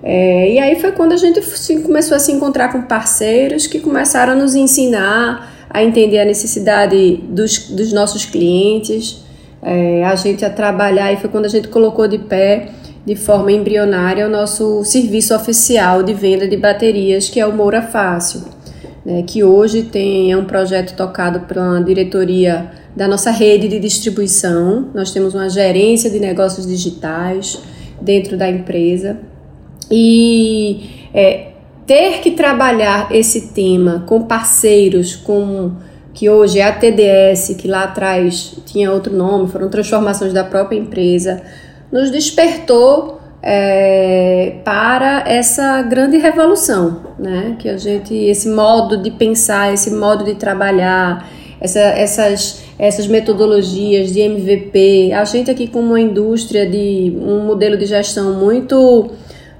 É, 0.02 0.54
e 0.54 0.60
aí 0.60 0.80
foi 0.80 0.94
quando 0.94 1.12
a 1.12 1.18
gente 1.18 1.42
começou 1.84 2.16
a 2.16 2.20
se 2.20 2.32
encontrar 2.32 2.72
com 2.72 2.84
parceiros 2.84 3.68
que 3.68 3.82
começaram 3.82 4.32
a 4.32 4.36
nos 4.36 4.56
ensinar 4.56 5.59
a 5.70 5.84
entender 5.84 6.20
a 6.20 6.26
necessidade 6.26 7.18
dos, 7.30 7.70
dos 7.70 7.94
nossos 7.94 8.26
clientes, 8.26 9.24
é, 9.62 10.04
a 10.04 10.16
gente 10.16 10.44
a 10.44 10.50
trabalhar, 10.50 11.12
e 11.14 11.18
foi 11.18 11.30
quando 11.30 11.46
a 11.46 11.50
gente 11.50 11.68
colocou 11.68 12.08
de 12.08 12.18
pé 12.18 12.70
de 13.06 13.16
forma 13.16 13.52
embrionária 13.52 14.28
o 14.28 14.30
nosso 14.30 14.84
serviço 14.84 15.36
oficial 15.36 16.04
de 16.04 16.14
venda 16.14 16.48
de 16.48 16.58
baterias, 16.58 17.30
que 17.30 17.40
é 17.40 17.46
o 17.46 17.54
Moura 17.54 17.82
Fácil 17.82 18.60
né, 19.10 19.24
que 19.26 19.44
hoje 19.44 19.84
tem, 19.84 20.32
é 20.32 20.38
um 20.38 20.46
projeto 20.46 20.96
tocado 20.96 21.42
pela 21.42 21.80
diretoria 21.80 22.72
da 22.96 23.08
nossa 23.08 23.32
rede 23.32 23.68
de 23.68 23.80
distribuição. 23.80 24.90
Nós 24.94 25.12
temos 25.12 25.34
uma 25.34 25.50
gerência 25.50 26.10
de 26.10 26.20
negócios 26.20 26.68
digitais 26.68 27.60
dentro 28.02 28.38
da 28.38 28.50
empresa. 28.50 29.20
E 29.90 31.08
é, 31.14 31.49
ter 31.90 32.20
que 32.20 32.30
trabalhar 32.30 33.08
esse 33.10 33.48
tema 33.48 34.04
com 34.06 34.22
parceiros, 34.22 35.16
com 35.16 35.72
que 36.14 36.30
hoje 36.30 36.60
é 36.60 36.64
a 36.64 36.72
TDS, 36.72 37.56
que 37.58 37.68
lá 37.68 37.86
atrás 37.86 38.58
tinha 38.64 38.92
outro 38.92 39.12
nome, 39.12 39.50
foram 39.50 39.72
transformações 39.72 40.32
da 40.32 40.44
própria 40.44 40.78
empresa, 40.78 41.42
nos 41.92 42.12
despertou 42.12 43.20
é, 43.42 44.58
para 44.64 45.24
essa 45.28 45.82
grande 45.82 46.18
revolução, 46.18 47.16
né? 47.18 47.56
Que 47.58 47.68
a 47.68 47.78
gente, 47.78 48.14
esse 48.14 48.50
modo 48.50 49.02
de 49.02 49.10
pensar, 49.10 49.74
esse 49.74 49.90
modo 49.90 50.24
de 50.24 50.36
trabalhar, 50.36 51.28
essa, 51.60 51.80
essas, 51.80 52.66
essas 52.78 53.08
metodologias 53.08 54.14
de 54.14 54.20
MVP, 54.20 55.12
a 55.12 55.26
gente 55.26 55.50
aqui 55.50 55.66
como 55.66 55.88
uma 55.88 56.00
indústria 56.00 56.70
de 56.70 57.18
um 57.20 57.46
modelo 57.46 57.76
de 57.76 57.88
gestão 57.88 58.34
muito, 58.34 59.10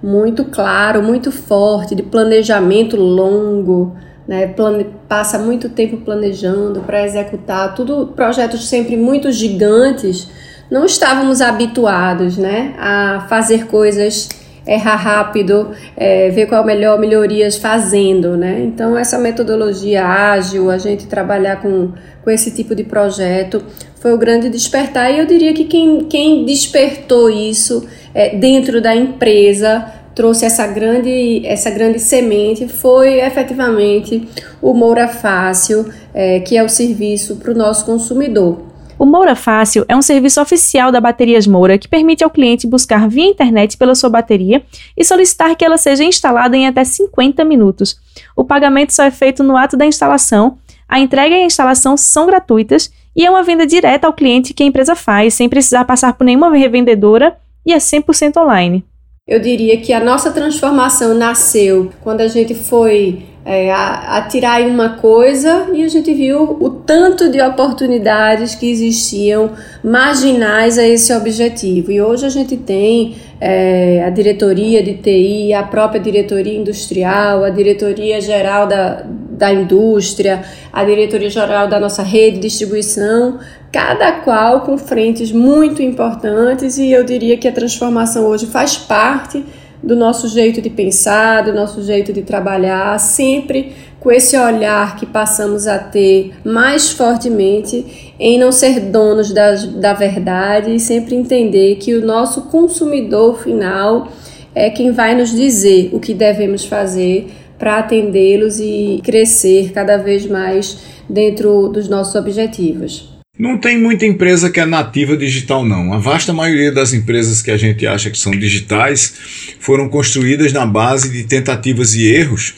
muito 0.02 0.46
claro, 0.46 1.04
muito 1.04 1.32
forte, 1.32 1.96
de 1.96 2.04
planejamento 2.04 2.96
longo, 2.96 3.96
né? 4.28 4.48
Plane, 4.48 4.86
passa 5.08 5.38
muito 5.40 5.70
tempo 5.70 5.98
planejando 5.98 6.82
para 6.82 7.06
executar, 7.06 7.74
tudo 7.74 8.14
projetos 8.16 8.68
sempre 8.68 8.96
muito 8.96 9.32
gigantes 9.32 10.30
não 10.70 10.86
estávamos 10.86 11.42
habituados 11.42 12.38
né, 12.38 12.76
a 12.78 13.26
fazer 13.28 13.66
coisas, 13.66 14.30
errar 14.68 14.98
rápido, 14.98 15.72
é, 15.98 16.30
ver 16.30 16.46
qual 16.46 16.62
é 16.62 16.66
melhor 16.66 17.00
melhorias 17.00 17.58
fazendo. 17.58 18.38
Né? 18.38 18.62
Então, 18.62 18.96
essa 18.96 19.18
metodologia 19.18 20.06
ágil, 20.06 20.70
a 20.70 20.78
gente 20.78 21.08
trabalhar 21.08 21.60
com, 21.60 21.94
com 22.24 22.30
esse 22.30 22.52
tipo 22.52 22.76
de 22.76 22.84
projeto, 22.84 23.64
foi 24.00 24.14
o 24.14 24.18
grande 24.18 24.50
despertar. 24.50 25.12
E 25.12 25.20
eu 25.20 25.26
diria 25.26 25.54
que 25.54 25.66
quem, 25.66 26.06
quem 26.06 26.46
despertou 26.46 27.30
isso 27.30 27.86
é, 28.14 28.36
dentro 28.36 28.82
da 28.82 28.96
empresa 28.96 29.94
trouxe 30.16 30.46
essa 30.46 30.68
grande, 30.68 31.46
essa 31.46 31.70
grande 31.70 32.00
semente 32.00 32.68
foi 32.68 33.22
efetivamente 33.22 34.28
o 34.62 34.74
Moura 34.74 35.08
Fácil, 35.08 35.86
é, 36.14 36.40
que 36.42 36.58
é 36.58 36.64
o 36.64 36.68
serviço 36.68 37.38
para 37.38 37.52
o 37.52 37.56
nosso 37.56 37.86
consumidor. 37.86 38.68
O 38.98 39.06
Moura 39.06 39.34
Fácil 39.34 39.86
é 39.88 39.96
um 39.96 40.02
serviço 40.02 40.42
oficial 40.42 40.92
da 40.92 41.00
Baterias 41.00 41.48
Moura 41.48 41.78
que 41.78 41.88
permite 41.88 42.22
ao 42.22 42.30
cliente 42.30 42.68
buscar 42.68 43.08
via 43.08 43.24
internet 43.24 43.78
pela 43.78 43.96
sua 43.96 44.10
bateria 44.10 44.62
e 44.98 45.06
solicitar 45.06 45.56
que 45.56 45.64
ela 45.64 45.78
seja 45.78 46.04
instalada 46.04 46.58
em 46.58 46.68
até 46.68 46.84
50 46.84 47.46
minutos. 47.46 47.98
O 48.36 48.44
pagamento 48.44 48.94
só 48.94 49.04
é 49.04 49.12
feito 49.12 49.42
no 49.42 49.56
ato 49.56 49.78
da 49.78 49.86
instalação, 49.86 50.58
a 50.86 51.00
entrega 51.00 51.34
e 51.34 51.44
a 51.44 51.46
instalação 51.46 51.96
são 51.96 52.26
gratuitas 52.26 52.92
e 53.20 53.26
é 53.26 53.30
uma 53.30 53.44
venda 53.44 53.68
direta 53.68 54.08
ao 54.08 54.14
cliente 54.14 54.54
que 54.54 54.64
a 54.64 54.66
empresa 54.66 54.96
faz, 54.96 55.34
sem 55.34 55.50
precisar 55.50 55.84
passar 55.84 56.14
por 56.14 56.24
nenhuma 56.24 56.56
revendedora 56.56 57.36
e 57.66 57.74
é 57.74 57.78
100% 57.78 58.38
online. 58.38 58.86
Eu 59.28 59.42
diria 59.42 59.76
que 59.76 59.92
a 59.92 60.02
nossa 60.02 60.32
transformação 60.32 61.14
nasceu 61.14 61.92
quando 62.00 62.22
a 62.22 62.30
gente 62.30 62.56
foi 62.56 63.24
é, 63.52 63.72
atirar 63.72 64.62
em 64.62 64.70
uma 64.70 64.90
coisa 64.90 65.70
e 65.74 65.84
a 65.84 65.88
gente 65.88 66.14
viu 66.14 66.56
o 66.60 66.70
tanto 66.70 67.32
de 67.32 67.42
oportunidades 67.42 68.54
que 68.54 68.70
existiam 68.70 69.54
marginais 69.84 70.78
a 70.78 70.88
esse 70.88 71.12
objetivo. 71.12 71.92
E 71.92 72.00
hoje 72.00 72.28
a 72.28 72.30
gente 72.30 72.56
tem 72.56 73.16
é, 73.42 74.04
a 74.06 74.12
diretoria 74.12 74.84
de 74.84 74.94
TI, 74.94 75.52
a 75.52 75.64
própria 75.64 76.00
diretoria 76.00 76.60
industrial, 76.60 77.44
a 77.44 77.50
diretoria 77.50 78.22
geral 78.22 78.68
da, 78.68 79.04
da 79.32 79.52
indústria, 79.52 80.44
a 80.72 80.84
diretoria 80.84 81.32
geral 81.32 81.68
da 81.68 81.80
nossa 81.80 82.04
rede 82.04 82.36
de 82.36 82.42
distribuição, 82.42 83.40
cada 83.72 84.12
qual 84.12 84.62
com 84.62 84.78
frentes 84.78 85.32
muito 85.32 85.82
importantes 85.82 86.78
e 86.78 86.92
eu 86.92 87.04
diria 87.04 87.36
que 87.36 87.48
a 87.48 87.52
transformação 87.52 88.28
hoje 88.28 88.46
faz 88.46 88.78
parte 88.78 89.44
do 89.82 89.96
nosso 89.96 90.28
jeito 90.28 90.62
de 90.62 90.70
pensar, 90.70 91.44
do 91.44 91.54
nosso 91.54 91.82
jeito 91.82 92.12
de 92.12 92.22
trabalhar, 92.22 93.00
sempre 93.00 93.74
com 94.00 94.12
esse 94.12 94.38
olhar 94.38 94.96
que 94.96 95.06
passamos 95.06 95.68
a 95.68 95.78
ter 95.78 96.34
mais 96.44 96.92
fortemente 96.92 98.14
em 98.20 98.40
não 98.40 98.52
ser 98.52 98.80
donos 98.80 99.34
da, 99.34 99.56
da 99.56 99.94
verdade 99.94 100.74
e 100.74 100.80
sempre 100.80 101.16
entender 101.16 101.76
que 101.76 101.94
o 101.96 102.06
nosso 102.06 102.44
consumidor 102.44 103.42
final 103.42 104.08
é 104.56 104.70
quem 104.70 104.92
vai 104.92 105.16
nos 105.16 105.32
dizer 105.32 105.90
o 105.94 106.00
que 106.00 106.14
devemos 106.14 106.66
fazer 106.66 107.28
para 107.58 107.80
atendê-los 107.80 108.60
e 108.60 109.02
crescer 109.04 109.72
cada 109.74 109.98
vez 109.98 110.26
mais 110.26 110.80
dentro 111.10 111.68
dos 111.68 111.90
nossos 111.90 112.16
objetivos. 112.16 113.19
Não 113.40 113.58
tem 113.58 113.80
muita 113.80 114.06
empresa 114.06 114.50
que 114.50 114.60
é 114.60 114.66
nativa 114.66 115.16
digital, 115.16 115.64
não. 115.64 115.94
A 115.94 115.98
vasta 115.98 116.34
maioria 116.34 116.74
das 116.74 116.94
empresas 116.94 117.42
que 117.42 117.50
a 117.50 117.56
gente 117.56 117.88
acha 117.88 118.12
que 118.12 118.18
são 118.18 118.34
digitais 118.34 119.14
foram 119.62 119.88
construídas 119.88 120.52
na 120.52 120.66
base 120.66 121.10
de 121.10 121.24
tentativas 121.24 121.96
e 121.96 122.06
erros, 122.06 122.54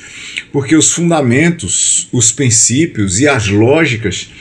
porque 0.52 0.76
os 0.76 0.92
fundamentos, 0.92 2.10
os 2.12 2.32
princípios 2.32 3.20
e 3.20 3.28
as 3.28 3.48
lógicas, 3.48 4.32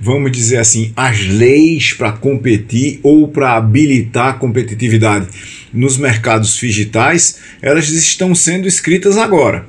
vamos 0.00 0.30
dizer 0.30 0.58
assim, 0.58 0.92
as 0.94 1.26
leis 1.26 1.92
para 1.94 2.12
competir 2.12 3.00
ou 3.02 3.26
para 3.26 3.56
habilitar 3.56 4.28
a 4.28 4.34
competitividade 4.34 5.26
nos 5.74 5.98
mercados 5.98 6.56
digitais, 6.56 7.40
elas 7.60 7.88
estão 7.88 8.36
sendo 8.36 8.68
escritas 8.68 9.18
agora. 9.18 9.66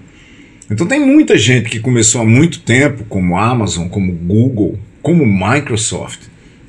Então 0.70 0.86
tem 0.86 1.00
muita 1.00 1.36
gente 1.40 1.72
que 1.72 1.80
começou 1.80 2.22
há 2.22 2.26
muito 2.26 2.60
tempo, 2.60 3.04
como 3.06 3.36
Amazon, 3.36 3.88
como 3.88 4.14
Google, 4.14 4.78
como 5.02 5.26
Microsoft 5.26 6.22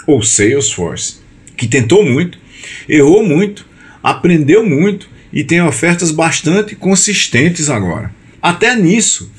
ou 0.06 0.22
Salesforce, 0.22 1.18
que 1.56 1.66
tentou 1.66 2.04
muito, 2.04 2.38
errou 2.88 3.24
muito, 3.24 3.66
aprendeu 4.02 4.64
muito 4.64 5.08
e 5.32 5.44
tem 5.44 5.62
ofertas 5.62 6.10
bastante 6.10 6.74
consistentes 6.74 7.70
agora. 7.70 8.12
Até 8.42 8.74
nisso, 8.74 9.30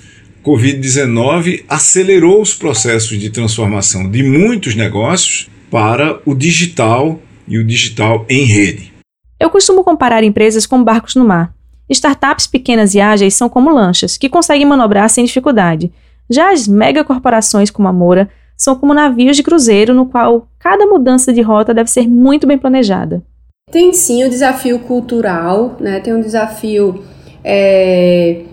Covid-19 0.44 1.66
acelerou 1.68 2.42
os 2.42 2.54
processos 2.54 3.20
de 3.20 3.30
transformação 3.30 4.10
de 4.10 4.24
muitos 4.24 4.76
negócios 4.76 5.50
para 5.70 6.20
o 6.26 6.34
digital 6.34 7.20
e 7.48 7.58
o 7.58 7.64
digital 7.64 8.26
em 8.30 8.46
rede. 8.46 8.92
Eu 9.40 9.50
costumo 9.50 9.84
comparar 9.84 10.24
empresas 10.24 10.66
com 10.66 10.84
barcos 10.84 11.16
no 11.16 11.26
mar. 11.26 11.54
Startups 11.90 12.48
pequenas 12.48 12.94
e 12.94 13.02
ágeis 13.02 13.34
são 13.34 13.50
como 13.50 13.74
lanchas, 13.74 14.18
que 14.18 14.30
conseguem 14.30 14.66
manobrar 14.66 15.10
sem 15.10 15.26
dificuldade. 15.26 15.92
Já 16.30 16.52
as 16.52 16.68
megacorporações 16.68 17.70
como 17.70 17.88
a 17.88 17.94
Moura 17.94 18.30
são 18.62 18.76
como 18.76 18.94
navios 18.94 19.36
de 19.36 19.42
cruzeiro 19.42 19.92
no 19.92 20.06
qual 20.06 20.48
cada 20.60 20.86
mudança 20.86 21.34
de 21.34 21.42
rota 21.42 21.74
deve 21.74 21.90
ser 21.90 22.08
muito 22.08 22.46
bem 22.46 22.60
planejada. 22.60 23.24
Tem 23.72 23.92
sim 23.92 24.24
o 24.24 24.30
desafio 24.30 24.78
cultural, 24.78 25.78
né? 25.80 26.00
tem 26.00 26.14
um 26.14 26.22
desafio 26.22 27.04
é, 27.44 28.44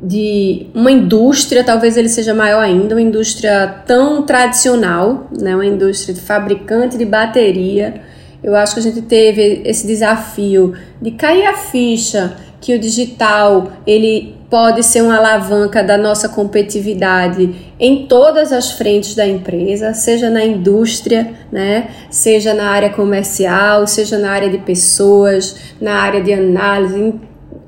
de 0.00 0.68
uma 0.72 0.92
indústria, 0.92 1.64
talvez 1.64 1.96
ele 1.96 2.08
seja 2.08 2.32
maior 2.32 2.60
ainda, 2.60 2.94
uma 2.94 3.02
indústria 3.02 3.66
tão 3.84 4.22
tradicional, 4.22 5.28
né? 5.36 5.56
uma 5.56 5.66
indústria 5.66 6.14
de 6.14 6.20
fabricante 6.20 6.96
de 6.96 7.04
bateria. 7.04 8.02
Eu 8.44 8.54
acho 8.54 8.74
que 8.74 8.80
a 8.80 8.82
gente 8.84 9.02
teve 9.02 9.62
esse 9.64 9.84
desafio 9.84 10.74
de 11.02 11.10
cair 11.10 11.44
a 11.44 11.54
ficha 11.54 12.36
que 12.60 12.72
o 12.72 12.78
digital 12.78 13.72
ele 13.84 14.35
pode 14.48 14.82
ser 14.82 15.02
uma 15.02 15.16
alavanca 15.16 15.82
da 15.82 15.98
nossa 15.98 16.28
competitividade 16.28 17.72
em 17.80 18.06
todas 18.06 18.52
as 18.52 18.70
frentes 18.70 19.14
da 19.14 19.26
empresa, 19.26 19.92
seja 19.92 20.30
na 20.30 20.44
indústria, 20.44 21.34
né, 21.50 21.88
seja 22.10 22.54
na 22.54 22.68
área 22.70 22.90
comercial, 22.90 23.86
seja 23.86 24.18
na 24.18 24.30
área 24.30 24.48
de 24.48 24.58
pessoas, 24.58 25.56
na 25.80 25.94
área 25.94 26.22
de 26.22 26.32
análise, 26.32 27.14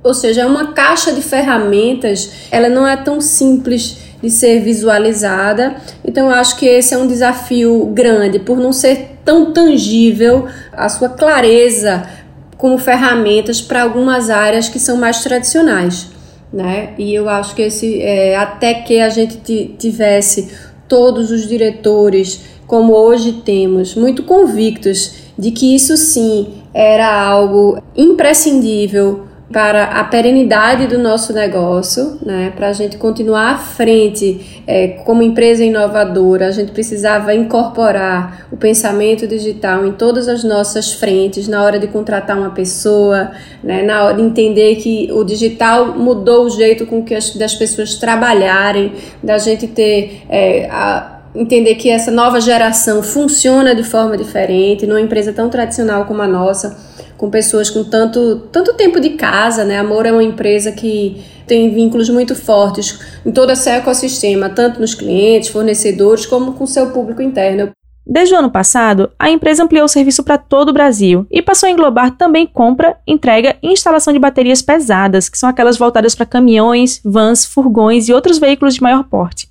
ou 0.03 0.15
seja, 0.15 0.43
é 0.43 0.47
uma 0.47 0.73
caixa 0.73 1.13
de 1.13 1.21
ferramentas, 1.21 2.49
ela 2.51 2.69
não 2.69 2.87
é 2.87 2.97
tão 2.97 3.21
simples 3.21 3.99
de 4.23 4.31
ser 4.31 4.61
visualizada. 4.61 5.77
Então, 6.05 6.31
acho 6.31 6.57
que 6.57 6.67
esse 6.67 6.95
é 6.95 6.99
um 6.99 7.07
desafio 7.07 7.87
grande, 7.93 8.39
por 8.39 8.59
não 8.59 8.73
ser 8.73 9.19
tão 9.25 9.53
tangível 9.53 10.47
a 10.73 10.89
sua 10.89 11.09
clareza 11.09 12.09
como 12.57 12.79
ferramentas 12.79 13.61
para 13.61 13.83
algumas 13.83 14.31
áreas 14.31 14.69
que 14.69 14.79
são 14.79 14.97
mais 14.97 15.23
tradicionais. 15.23 16.18
Né? 16.53 16.95
E 16.99 17.15
eu 17.15 17.29
acho 17.29 17.55
que 17.55 17.63
esse, 17.63 18.01
é, 18.01 18.37
até 18.37 18.75
que 18.75 19.01
a 19.01 19.11
gente 19.11 19.75
tivesse 19.79 20.51
todos 20.89 21.31
os 21.31 21.47
diretores, 21.47 22.41
como 22.67 22.95
hoje 22.95 23.43
temos, 23.45 23.95
muito 23.95 24.23
convictos 24.23 25.15
de 25.39 25.51
que 25.51 25.75
isso 25.75 25.97
sim 25.97 26.49
era 26.73 27.23
algo 27.23 27.83
imprescindível 27.97 29.28
para 29.53 29.85
a 29.85 30.05
perenidade 30.05 30.87
do 30.87 30.99
nosso 30.99 31.33
negócio, 31.33 32.19
né, 32.25 32.53
para 32.55 32.69
a 32.69 32.73
gente 32.75 32.99
continuar 32.99 33.55
à 33.55 33.57
frente 33.57 34.63
é, 34.67 34.89
como 35.07 35.23
empresa 35.23 35.65
inovadora, 35.65 36.49
a 36.49 36.51
gente 36.51 36.71
precisava 36.71 37.35
incorporar 37.35 38.47
o 38.53 38.59
pensamento 38.59 39.27
digital 39.27 39.87
em 39.87 39.93
todas 39.93 40.29
as 40.29 40.45
nossas 40.45 40.93
frentes, 40.93 41.49
na 41.49 41.63
hora 41.63 41.79
de 41.79 41.87
contratar 41.87 42.37
uma 42.37 42.51
pessoa, 42.51 43.31
né, 43.65 43.83
na 43.83 44.05
hora 44.05 44.17
de 44.17 44.23
entender 44.23 44.77
que 44.77 45.09
o 45.13 45.25
digital 45.25 45.95
mudou 45.99 46.45
o 46.45 46.51
jeito 46.51 46.85
com 46.85 47.03
que 47.03 47.15
as 47.15 47.35
das 47.35 47.55
pessoas 47.55 47.95
trabalharem, 47.95 48.93
da 49.23 49.39
gente 49.39 49.67
ter 49.67 50.25
é, 50.29 50.69
a 50.71 51.21
entender 51.35 51.77
que 51.77 51.89
essa 51.89 52.11
nova 52.11 52.41
geração 52.41 53.03
funciona 53.03 53.75
de 53.75 53.83
forma 53.83 54.17
diferente, 54.17 54.87
numa 54.87 55.01
empresa 55.01 55.33
tão 55.33 55.49
tradicional 55.49 56.05
como 56.05 56.21
a 56.21 56.29
nossa 56.29 56.77
com 57.19 57.29
pessoas 57.29 57.69
com 57.69 57.85
tanto, 57.85 58.49
tanto 58.53 58.73
tempo 58.75 58.99
de 59.01 59.11
casa, 59.11 59.65
né? 59.65 59.77
Amor 59.77 60.07
é 60.07 60.13
uma 60.13 60.23
empresa 60.23 60.73
que 60.73 61.23
tem 61.47 61.75
vínculos 61.75 62.09
muito 62.09 62.35
fortes 62.35 62.99
em 63.27 63.33
todo 63.33 63.51
esse 63.51 63.69
ecossistema, 63.69 64.49
tanto 64.49 64.81
nos 64.81 64.95
clientes, 64.95 65.49
fornecedores, 65.49 66.25
como 66.25 66.53
com 66.53 66.65
seu 66.65 66.91
público 66.91 67.21
interno. 67.21 67.71
Desde 68.07 68.35
o 68.35 68.39
ano 68.39 68.51
passado, 68.51 69.11
a 69.19 69.29
empresa 69.29 69.65
ampliou 69.65 69.85
o 69.85 69.89
serviço 69.89 70.23
para 70.23 70.39
todo 70.39 70.71
o 70.71 70.73
Brasil 70.73 71.27
e 71.31 71.43
passou 71.43 71.67
a 71.67 71.71
englobar 71.71 72.17
também 72.17 72.47
compra, 72.47 72.97
entrega 73.07 73.57
e 73.63 73.71
instalação 73.71 74.15
de 74.15 74.19
baterias 74.19 74.63
pesadas, 74.63 75.29
que 75.29 75.37
são 75.37 75.49
aquelas 75.49 75.77
voltadas 75.77 76.15
para 76.15 76.25
caminhões, 76.25 77.03
vans, 77.05 77.45
furgões 77.45 78.09
e 78.09 78.15
outros 78.15 78.39
veículos 78.39 78.75
de 78.75 78.83
maior 78.83 79.05
porte. 79.05 79.49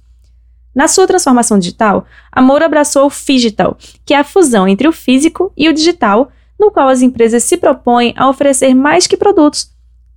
Na 0.74 0.88
sua 0.88 1.05
transformação 1.05 1.59
digital, 1.59 2.05
a 2.31 2.41
Moura 2.41 2.65
abraçou 2.65 3.05
o 3.07 3.09
Figital, 3.09 3.77
que 4.05 4.13
é 4.13 4.17
a 4.17 4.24
fusão 4.24 4.67
entre 4.67 4.88
o 4.88 4.91
físico 4.91 5.51
e 5.57 5.67
o 5.67 5.74
digital, 5.74 6.31
no 6.59 6.71
qual 6.71 6.87
as 6.87 7.01
empresas 7.01 7.43
se 7.43 7.57
propõem 7.57 8.13
a 8.17 8.29
oferecer 8.29 8.73
mais 8.73 9.07
que 9.07 9.17
produtos, 9.17 9.69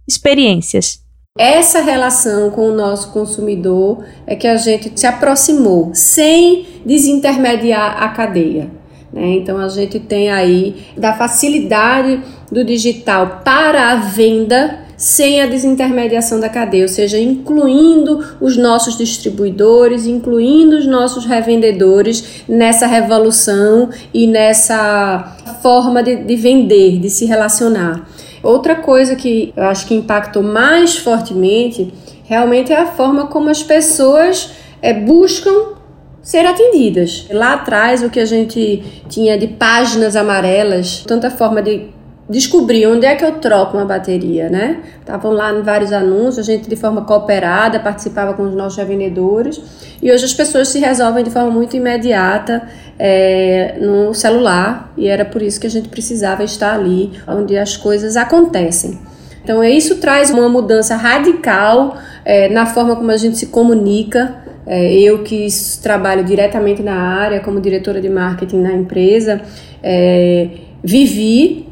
experiências. 0.08 1.00
Essa 1.38 1.80
relação 1.80 2.50
com 2.50 2.68
o 2.68 2.74
nosso 2.74 3.12
consumidor 3.12 4.04
é 4.26 4.34
que 4.34 4.48
a 4.48 4.56
gente 4.56 4.92
se 4.98 5.06
aproximou, 5.06 5.90
sem 5.94 6.66
desintermediar 6.84 8.02
a 8.02 8.08
cadeia. 8.08 8.70
Né? 9.12 9.36
Então 9.36 9.58
a 9.58 9.68
gente 9.68 10.00
tem 10.00 10.30
aí 10.30 10.86
da 10.96 11.14
facilidade 11.14 12.22
do 12.50 12.64
digital 12.64 13.40
para 13.44 13.92
a 13.92 13.96
venda 13.96 14.89
sem 15.00 15.40
a 15.40 15.46
desintermediação 15.46 16.38
da 16.38 16.50
cadeia, 16.50 16.82
ou 16.82 16.88
seja, 16.88 17.18
incluindo 17.18 18.22
os 18.38 18.54
nossos 18.58 18.98
distribuidores, 18.98 20.06
incluindo 20.06 20.76
os 20.76 20.86
nossos 20.86 21.24
revendedores 21.24 22.44
nessa 22.46 22.86
revolução 22.86 23.88
e 24.12 24.26
nessa 24.26 25.38
forma 25.62 26.02
de, 26.02 26.16
de 26.16 26.36
vender, 26.36 26.98
de 26.98 27.08
se 27.08 27.24
relacionar. 27.24 28.06
Outra 28.42 28.74
coisa 28.74 29.16
que 29.16 29.54
eu 29.56 29.64
acho 29.64 29.86
que 29.86 29.94
impactou 29.94 30.42
mais 30.42 30.98
fortemente 30.98 31.94
realmente 32.24 32.70
é 32.70 32.76
a 32.76 32.86
forma 32.86 33.26
como 33.26 33.48
as 33.48 33.62
pessoas 33.62 34.50
é, 34.82 34.92
buscam 34.92 35.76
ser 36.20 36.44
atendidas. 36.44 37.26
Lá 37.30 37.54
atrás, 37.54 38.02
o 38.02 38.10
que 38.10 38.20
a 38.20 38.26
gente 38.26 38.82
tinha 39.08 39.38
de 39.38 39.46
páginas 39.46 40.14
amarelas, 40.14 41.02
tanta 41.06 41.30
forma 41.30 41.62
de 41.62 41.88
descobrir 42.30 42.86
onde 42.86 43.04
é 43.04 43.16
que 43.16 43.24
eu 43.24 43.32
troco 43.32 43.76
uma 43.76 43.84
bateria, 43.84 44.48
né? 44.48 44.78
Estavam 45.00 45.32
lá 45.32 45.52
em 45.52 45.62
vários 45.62 45.92
anúncios, 45.92 46.38
a 46.38 46.42
gente 46.42 46.68
de 46.68 46.76
forma 46.76 47.02
cooperada 47.02 47.80
participava 47.80 48.34
com 48.34 48.44
os 48.44 48.54
nossos 48.54 48.78
revendedores 48.78 49.60
e 50.00 50.12
hoje 50.12 50.24
as 50.24 50.32
pessoas 50.32 50.68
se 50.68 50.78
resolvem 50.78 51.24
de 51.24 51.30
forma 51.30 51.50
muito 51.50 51.76
imediata 51.76 52.62
é, 52.96 53.76
no 53.80 54.14
celular 54.14 54.92
e 54.96 55.08
era 55.08 55.24
por 55.24 55.42
isso 55.42 55.60
que 55.60 55.66
a 55.66 55.70
gente 55.70 55.88
precisava 55.88 56.44
estar 56.44 56.72
ali 56.72 57.10
onde 57.26 57.58
as 57.58 57.76
coisas 57.76 58.16
acontecem. 58.16 58.96
Então 59.42 59.64
isso 59.64 59.96
traz 59.96 60.30
uma 60.30 60.48
mudança 60.48 60.94
radical 60.94 61.98
é, 62.24 62.48
na 62.48 62.64
forma 62.64 62.94
como 62.94 63.10
a 63.10 63.16
gente 63.16 63.38
se 63.38 63.46
comunica. 63.46 64.36
É, 64.66 64.92
eu 64.92 65.24
que 65.24 65.48
trabalho 65.82 66.22
diretamente 66.22 66.80
na 66.80 66.94
área 66.94 67.40
como 67.40 67.60
diretora 67.60 68.00
de 68.00 68.08
marketing 68.08 68.58
na 68.58 68.72
empresa, 68.72 69.40
é, 69.82 70.48
vivi 70.84 71.69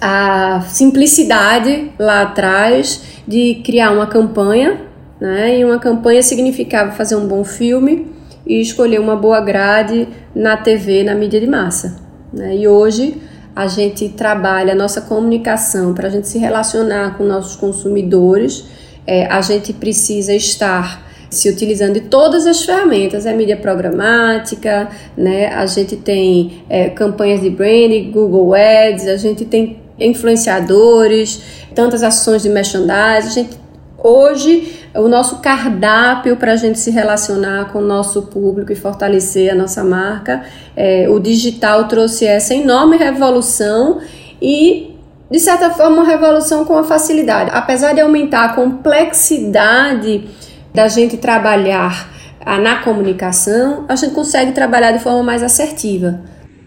a 0.00 0.62
simplicidade 0.68 1.92
lá 1.98 2.22
atrás 2.22 3.02
de 3.26 3.62
criar 3.64 3.90
uma 3.90 4.06
campanha, 4.06 4.80
né? 5.20 5.58
E 5.58 5.64
uma 5.64 5.78
campanha 5.78 6.22
significava 6.22 6.92
fazer 6.92 7.16
um 7.16 7.26
bom 7.26 7.44
filme 7.44 8.12
e 8.46 8.60
escolher 8.60 9.00
uma 9.00 9.16
boa 9.16 9.40
grade 9.40 10.08
na 10.34 10.56
TV, 10.56 11.02
na 11.02 11.14
mídia 11.14 11.40
de 11.40 11.46
massa. 11.46 11.96
Né? 12.32 12.56
E 12.56 12.68
hoje 12.68 13.20
a 13.54 13.66
gente 13.66 14.08
trabalha 14.10 14.72
a 14.72 14.76
nossa 14.76 15.00
comunicação 15.00 15.94
para 15.94 16.08
a 16.08 16.10
gente 16.10 16.28
se 16.28 16.38
relacionar 16.38 17.16
com 17.16 17.24
nossos 17.24 17.56
consumidores. 17.56 18.66
É, 19.06 19.26
a 19.26 19.40
gente 19.40 19.72
precisa 19.72 20.34
estar 20.34 21.04
se 21.30 21.48
utilizando 21.48 21.94
de 21.94 22.02
todas 22.02 22.46
as 22.46 22.62
ferramentas, 22.62 23.26
é 23.26 23.32
mídia 23.32 23.56
programática, 23.56 24.88
né? 25.16 25.48
A 25.48 25.66
gente 25.66 25.96
tem 25.96 26.64
é, 26.68 26.88
campanhas 26.90 27.40
de 27.40 27.50
branding, 27.50 28.10
Google 28.10 28.54
Ads, 28.54 29.08
a 29.08 29.16
gente 29.16 29.44
tem 29.44 29.83
influenciadores, 29.98 31.42
tantas 31.74 32.02
ações 32.02 32.42
de 32.42 32.48
merchandising. 32.48 33.30
Gente, 33.30 33.58
hoje, 33.98 34.80
o 34.94 35.08
nosso 35.08 35.38
cardápio 35.38 36.36
para 36.36 36.52
a 36.52 36.56
gente 36.56 36.78
se 36.78 36.90
relacionar 36.90 37.72
com 37.72 37.78
o 37.78 37.86
nosso 37.86 38.22
público 38.22 38.72
e 38.72 38.76
fortalecer 38.76 39.52
a 39.52 39.54
nossa 39.54 39.82
marca, 39.82 40.44
é, 40.76 41.06
o 41.08 41.18
digital 41.18 41.88
trouxe 41.88 42.26
essa 42.26 42.54
enorme 42.54 42.96
revolução 42.96 44.00
e 44.40 44.94
de 45.30 45.40
certa 45.40 45.70
forma, 45.70 46.02
uma 46.02 46.04
revolução 46.04 46.64
com 46.64 46.78
a 46.78 46.84
facilidade. 46.84 47.50
Apesar 47.52 47.92
de 47.92 48.00
aumentar 48.00 48.44
a 48.44 48.48
complexidade 48.50 50.28
da 50.72 50.86
gente 50.86 51.16
trabalhar 51.16 52.08
na 52.44 52.82
comunicação, 52.82 53.84
a 53.88 53.96
gente 53.96 54.14
consegue 54.14 54.52
trabalhar 54.52 54.92
de 54.92 54.98
forma 54.98 55.22
mais 55.22 55.42
assertiva. 55.42 56.20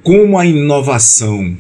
Como 0.03 0.37
a 0.37 0.45
inovação 0.45 1.55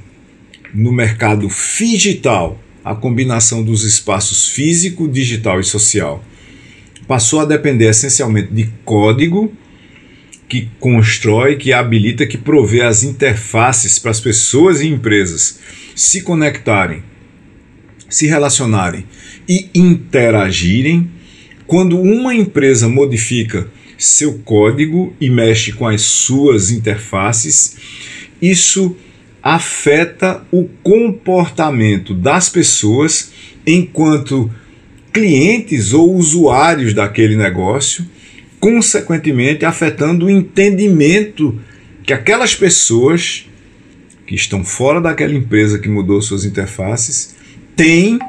no 0.77 0.91
mercado 0.91 1.47
digital, 1.75 2.61
a 2.85 2.93
combinação 2.93 3.63
dos 3.63 3.83
espaços 3.83 4.49
físico, 4.49 5.07
digital 5.07 5.59
e 5.59 5.63
social, 5.63 6.23
passou 7.07 7.39
a 7.39 7.45
depender 7.45 7.89
essencialmente 7.89 8.53
de 8.53 8.69
código 8.85 9.51
que 10.47 10.69
constrói, 10.79 11.55
que 11.55 11.73
habilita, 11.73 12.27
que 12.27 12.37
provê 12.37 12.81
as 12.81 13.01
interfaces 13.01 13.97
para 13.97 14.11
as 14.11 14.19
pessoas 14.19 14.79
e 14.79 14.87
empresas 14.87 15.59
se 15.95 16.21
conectarem, 16.21 17.01
se 18.07 18.27
relacionarem 18.27 19.03
e 19.49 19.71
interagirem. 19.73 21.09
Quando 21.65 21.99
uma 21.99 22.35
empresa 22.35 22.87
modifica 22.87 23.67
seu 23.97 24.37
código 24.45 25.11
e 25.19 25.27
mexe 25.27 25.71
com 25.71 25.87
as 25.87 26.03
suas 26.03 26.69
interfaces, 26.69 27.75
isso 28.39 28.95
afeta 29.49 30.45
o 30.51 30.67
comportamento 30.83 32.13
das 32.13 32.49
pessoas 32.49 33.31
enquanto 33.65 34.51
clientes 35.13 35.93
ou 35.93 36.13
usuários 36.13 36.93
daquele 36.93 37.37
negócio, 37.37 38.05
consequentemente 38.59 39.63
afetando 39.63 40.25
o 40.25 40.29
entendimento 40.29 41.57
que 42.03 42.11
aquelas 42.11 42.55
pessoas 42.55 43.47
que 44.25 44.35
estão 44.35 44.65
fora 44.65 44.99
daquela 44.99 45.33
empresa 45.33 45.79
que 45.79 45.87
mudou 45.87 46.21
suas 46.21 46.43
interfaces 46.43 47.33
têm 47.73 48.19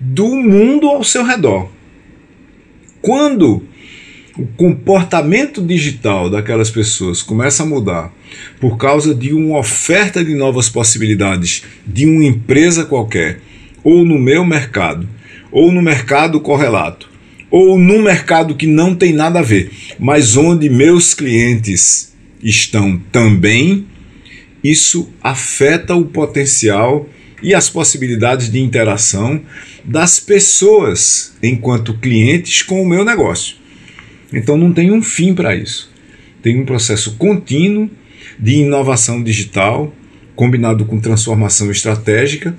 do 0.00 0.28
mundo 0.34 0.88
ao 0.88 1.04
seu 1.04 1.24
redor. 1.24 1.68
Quando 3.02 3.67
o 4.38 4.46
comportamento 4.46 5.60
digital 5.60 6.30
daquelas 6.30 6.70
pessoas 6.70 7.22
começa 7.22 7.64
a 7.64 7.66
mudar 7.66 8.14
por 8.60 8.76
causa 8.76 9.12
de 9.12 9.34
uma 9.34 9.58
oferta 9.58 10.24
de 10.24 10.32
novas 10.36 10.68
possibilidades 10.68 11.64
de 11.84 12.06
uma 12.06 12.24
empresa 12.24 12.84
qualquer, 12.84 13.40
ou 13.82 14.04
no 14.04 14.16
meu 14.16 14.44
mercado, 14.44 15.08
ou 15.50 15.72
no 15.72 15.82
mercado 15.82 16.40
correlato, 16.40 17.10
ou 17.50 17.76
num 17.76 18.00
mercado 18.00 18.54
que 18.54 18.66
não 18.66 18.94
tem 18.94 19.12
nada 19.12 19.40
a 19.40 19.42
ver, 19.42 19.72
mas 19.98 20.36
onde 20.36 20.70
meus 20.70 21.14
clientes 21.14 22.14
estão 22.40 22.96
também, 23.10 23.86
isso 24.62 25.08
afeta 25.20 25.96
o 25.96 26.04
potencial 26.04 27.08
e 27.42 27.54
as 27.54 27.68
possibilidades 27.68 28.50
de 28.50 28.60
interação 28.60 29.40
das 29.84 30.20
pessoas 30.20 31.36
enquanto 31.42 31.98
clientes 31.98 32.62
com 32.62 32.80
o 32.80 32.88
meu 32.88 33.04
negócio. 33.04 33.56
Então 34.32 34.56
não 34.56 34.72
tem 34.72 34.92
um 34.92 35.02
fim 35.02 35.34
para 35.34 35.54
isso. 35.54 35.90
Tem 36.42 36.60
um 36.60 36.64
processo 36.64 37.16
contínuo 37.16 37.90
de 38.38 38.56
inovação 38.56 39.22
digital 39.22 39.94
combinado 40.36 40.84
com 40.84 41.00
transformação 41.00 41.70
estratégica 41.70 42.56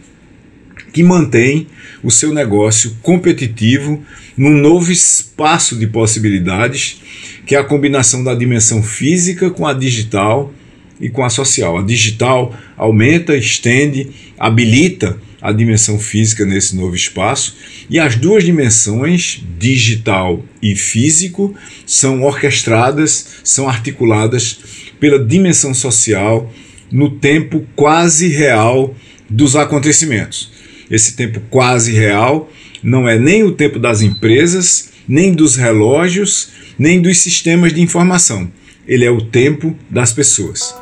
que 0.91 1.03
mantém 1.03 1.67
o 2.03 2.09
seu 2.09 2.33
negócio 2.33 2.97
competitivo 3.01 4.03
num 4.35 4.57
novo 4.57 4.91
espaço 4.91 5.77
de 5.77 5.87
possibilidades, 5.87 7.01
que 7.45 7.55
é 7.55 7.59
a 7.59 7.63
combinação 7.63 8.23
da 8.23 8.33
dimensão 8.33 8.81
física 8.81 9.49
com 9.49 9.67
a 9.67 9.73
digital 9.73 10.53
e 10.99 11.09
com 11.09 11.23
a 11.23 11.29
social. 11.29 11.77
A 11.77 11.83
digital 11.83 12.53
aumenta, 12.75 13.35
estende, 13.35 14.09
habilita 14.37 15.17
a 15.41 15.51
dimensão 15.51 15.99
física 15.99 16.45
nesse 16.45 16.75
novo 16.75 16.95
espaço, 16.95 17.55
e 17.89 17.99
as 17.99 18.15
duas 18.15 18.43
dimensões, 18.43 19.41
digital 19.57 20.43
e 20.61 20.75
físico, 20.75 21.55
são 21.85 22.23
orquestradas, 22.23 23.27
são 23.43 23.67
articuladas 23.67 24.59
pela 24.99 25.23
dimensão 25.23 25.73
social 25.73 26.51
no 26.91 27.09
tempo 27.09 27.65
quase 27.75 28.27
real 28.27 28.95
dos 29.29 29.55
acontecimentos. 29.55 30.51
Esse 30.89 31.15
tempo 31.15 31.39
quase 31.49 31.93
real 31.93 32.51
não 32.81 33.07
é 33.07 33.17
nem 33.17 33.43
o 33.43 33.51
tempo 33.51 33.77
das 33.77 34.01
empresas, 34.01 34.89
nem 35.07 35.33
dos 35.33 35.55
relógios, 35.55 36.49
nem 36.77 37.01
dos 37.01 37.19
sistemas 37.19 37.73
de 37.73 37.81
informação. 37.81 38.51
Ele 38.87 39.05
é 39.05 39.11
o 39.11 39.21
tempo 39.21 39.75
das 39.89 40.11
pessoas. 40.11 40.73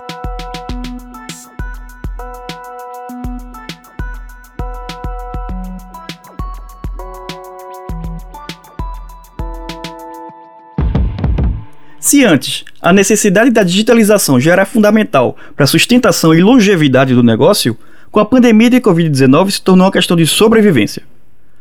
Se 12.08 12.24
antes 12.24 12.64
a 12.82 12.94
necessidade 12.94 13.52
da 13.52 13.64
digitalização 13.64 14.40
já 14.40 14.54
era 14.54 14.66
fundamental 14.66 15.36
para 15.54 15.66
a 15.66 15.68
sustentação 15.68 16.34
e 16.34 16.42
longevidade 16.42 17.14
do 17.14 17.22
negócio, 17.22 17.78
com 18.10 18.22
a 18.22 18.26
pandemia 18.26 18.70
de 18.70 18.80
Covid-19 18.80 19.52
se 19.52 19.62
tornou 19.62 19.86
uma 19.86 19.92
questão 19.92 20.16
de 20.16 20.26
sobrevivência. 20.26 21.04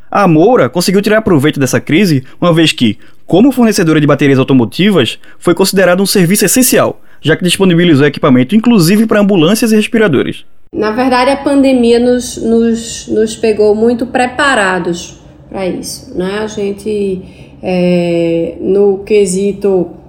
A 0.09 0.29
Moura 0.29 0.69
conseguiu 0.69 1.03
tirar 1.03 1.23
proveito 1.23 1.59
dessa 1.59 1.81
crise, 1.81 2.23
uma 2.41 2.55
vez 2.55 2.71
que, 2.71 2.97
como 3.27 3.51
fornecedora 3.51 4.01
de 4.01 4.07
baterias 4.07 4.39
automotivas, 4.39 5.19
foi 5.37 5.53
considerado 5.53 6.01
um 6.01 6.07
serviço 6.07 6.45
essencial, 6.45 7.01
já 7.21 7.37
que 7.37 7.43
disponibilizou 7.43 8.07
equipamento 8.07 8.55
inclusive 8.55 9.05
para 9.05 9.19
ambulâncias 9.19 9.73
e 9.73 9.75
respiradores. 9.75 10.45
Na 10.73 10.93
verdade, 10.93 11.33
a 11.33 11.39
pandemia 11.39 11.99
nos, 11.99 12.37
nos, 12.37 13.09
nos 13.09 13.35
pegou 13.35 13.75
muito 13.75 14.07
preparados 14.07 15.19
para 15.49 15.67
isso. 15.67 16.17
Né? 16.17 16.39
A 16.39 16.47
gente, 16.47 17.57
é, 17.61 18.59
no 18.61 18.99
quesito 18.99 20.06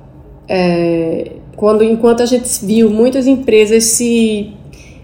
é, 0.48 1.32
quando 1.56 1.84
enquanto 1.84 2.22
a 2.22 2.26
gente 2.26 2.48
viu 2.66 2.90
muitas 2.90 3.28
empresas 3.28 3.84
se 3.86 4.54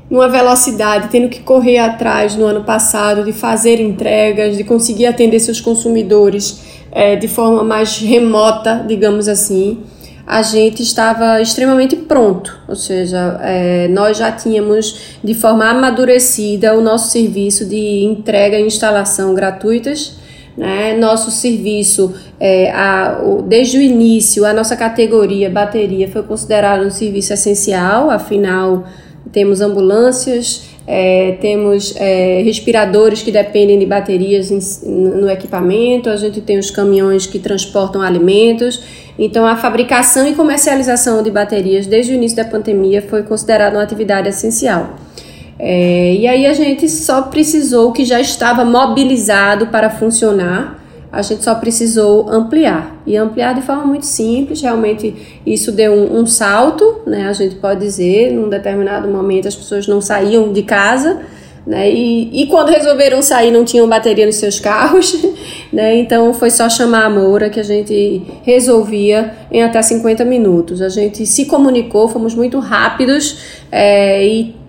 numa 0.10 0.30
velocidade, 0.30 1.08
tendo 1.10 1.28
que 1.28 1.40
correr 1.40 1.80
atrás 1.80 2.36
no 2.36 2.46
ano 2.46 2.64
passado 2.64 3.24
de 3.24 3.34
fazer 3.34 3.80
entregas, 3.82 4.56
de 4.56 4.64
conseguir 4.64 5.08
atender 5.08 5.40
seus 5.40 5.60
consumidores 5.60 6.62
é, 6.92 7.16
de 7.16 7.28
forma 7.28 7.64
mais 7.64 7.98
remota, 7.98 8.86
digamos 8.88 9.28
assim, 9.28 9.80
a 10.26 10.42
gente 10.42 10.84
estava 10.84 11.42
extremamente 11.42 11.96
pronto, 11.96 12.58
ou 12.68 12.76
seja, 12.76 13.40
é, 13.42 13.88
nós 13.88 14.18
já 14.18 14.32
tínhamos 14.32 15.18
de 15.24 15.34
forma 15.34 15.66
amadurecida 15.66 16.78
o 16.78 16.82
nosso 16.82 17.12
serviço 17.12 17.66
de 17.66 18.04
entrega 18.06 18.60
e 18.60 18.66
instalação 18.66 19.34
gratuitas 19.34 20.18
né? 20.58 20.96
Nosso 20.98 21.32
serviço, 21.32 22.14
é, 22.40 22.72
a, 22.72 23.20
o, 23.24 23.42
desde 23.42 23.78
o 23.78 23.82
início, 23.82 24.46
a 24.46 24.54
nossa 24.54 24.76
categoria 24.76 25.50
bateria 25.50 26.08
foi 26.08 26.24
considerada 26.24 26.86
um 26.86 26.92
serviço 26.92 27.34
essencial, 27.34 28.10
afinal, 28.10 28.86
temos 29.32 29.62
ambulâncias, 29.62 30.70
é, 30.86 31.38
temos 31.42 31.96
é, 31.96 32.42
respiradores 32.44 33.24
que 33.24 33.32
dependem 33.32 33.80
de 33.80 33.86
baterias 33.86 34.52
em, 34.52 34.90
no 34.90 35.30
equipamento, 35.30 36.10
a 36.10 36.16
gente 36.16 36.42
tem 36.42 36.60
os 36.60 36.70
caminhões 36.70 37.26
que 37.26 37.40
transportam 37.40 38.02
alimentos. 38.02 38.84
Então, 39.18 39.46
a 39.46 39.56
fabricação 39.56 40.28
e 40.28 40.34
comercialização 40.34 41.22
de 41.24 41.32
baterias 41.32 41.88
desde 41.88 42.12
o 42.12 42.16
início 42.16 42.38
da 42.38 42.46
pandemia 42.46 43.02
foi 43.02 43.24
considerada 43.24 43.78
uma 43.78 43.84
atividade 43.84 44.28
essencial. 44.28 44.98
É, 45.66 46.16
e 46.16 46.28
aí 46.28 46.46
a 46.46 46.52
gente 46.52 46.90
só 46.90 47.22
precisou, 47.22 47.94
que 47.94 48.04
já 48.04 48.20
estava 48.20 48.66
mobilizado 48.66 49.68
para 49.68 49.90
funcionar, 49.90 50.84
a 51.10 51.22
gente 51.22 51.42
só 51.42 51.56
precisou 51.56 52.30
ampliar. 52.30 53.02
E 53.08 53.16
ampliar 53.16 53.56
de 53.56 53.62
forma 53.62 53.86
muito 53.86 54.06
simples, 54.06 54.62
realmente 54.62 55.16
isso 55.46 55.72
deu 55.72 55.94
um, 55.94 56.20
um 56.20 56.26
salto, 56.26 57.00
né? 57.08 57.30
A 57.30 57.34
gente 57.34 57.56
pode 57.56 57.80
dizer, 57.80 58.34
num 58.34 58.50
determinado 58.50 59.08
momento 59.08 59.48
as 59.48 59.56
pessoas 59.56 59.88
não 59.88 60.02
saíam 60.02 60.52
de 60.52 60.64
casa, 60.64 61.22
né? 61.66 61.90
E, 61.90 62.42
e 62.42 62.48
quando 62.48 62.68
resolveram 62.68 63.22
sair 63.22 63.50
não 63.50 63.64
tinham 63.64 63.88
bateria 63.88 64.26
nos 64.26 64.36
seus 64.36 64.60
carros, 64.60 65.18
né? 65.72 65.96
Então 65.96 66.34
foi 66.34 66.50
só 66.50 66.68
chamar 66.68 67.06
a 67.06 67.10
Moura 67.10 67.50
que 67.50 67.62
a 67.62 67.64
gente 67.64 68.22
resolvia 68.44 69.34
em 69.50 69.64
até 69.64 69.82
50 69.82 70.26
minutos. 70.26 70.82
A 70.82 70.90
gente 70.90 71.26
se 71.26 71.46
comunicou, 71.46 72.10
fomos 72.10 72.36
muito 72.36 72.60
rápidos 72.60 73.38
é, 73.72 74.28
e 74.28 74.63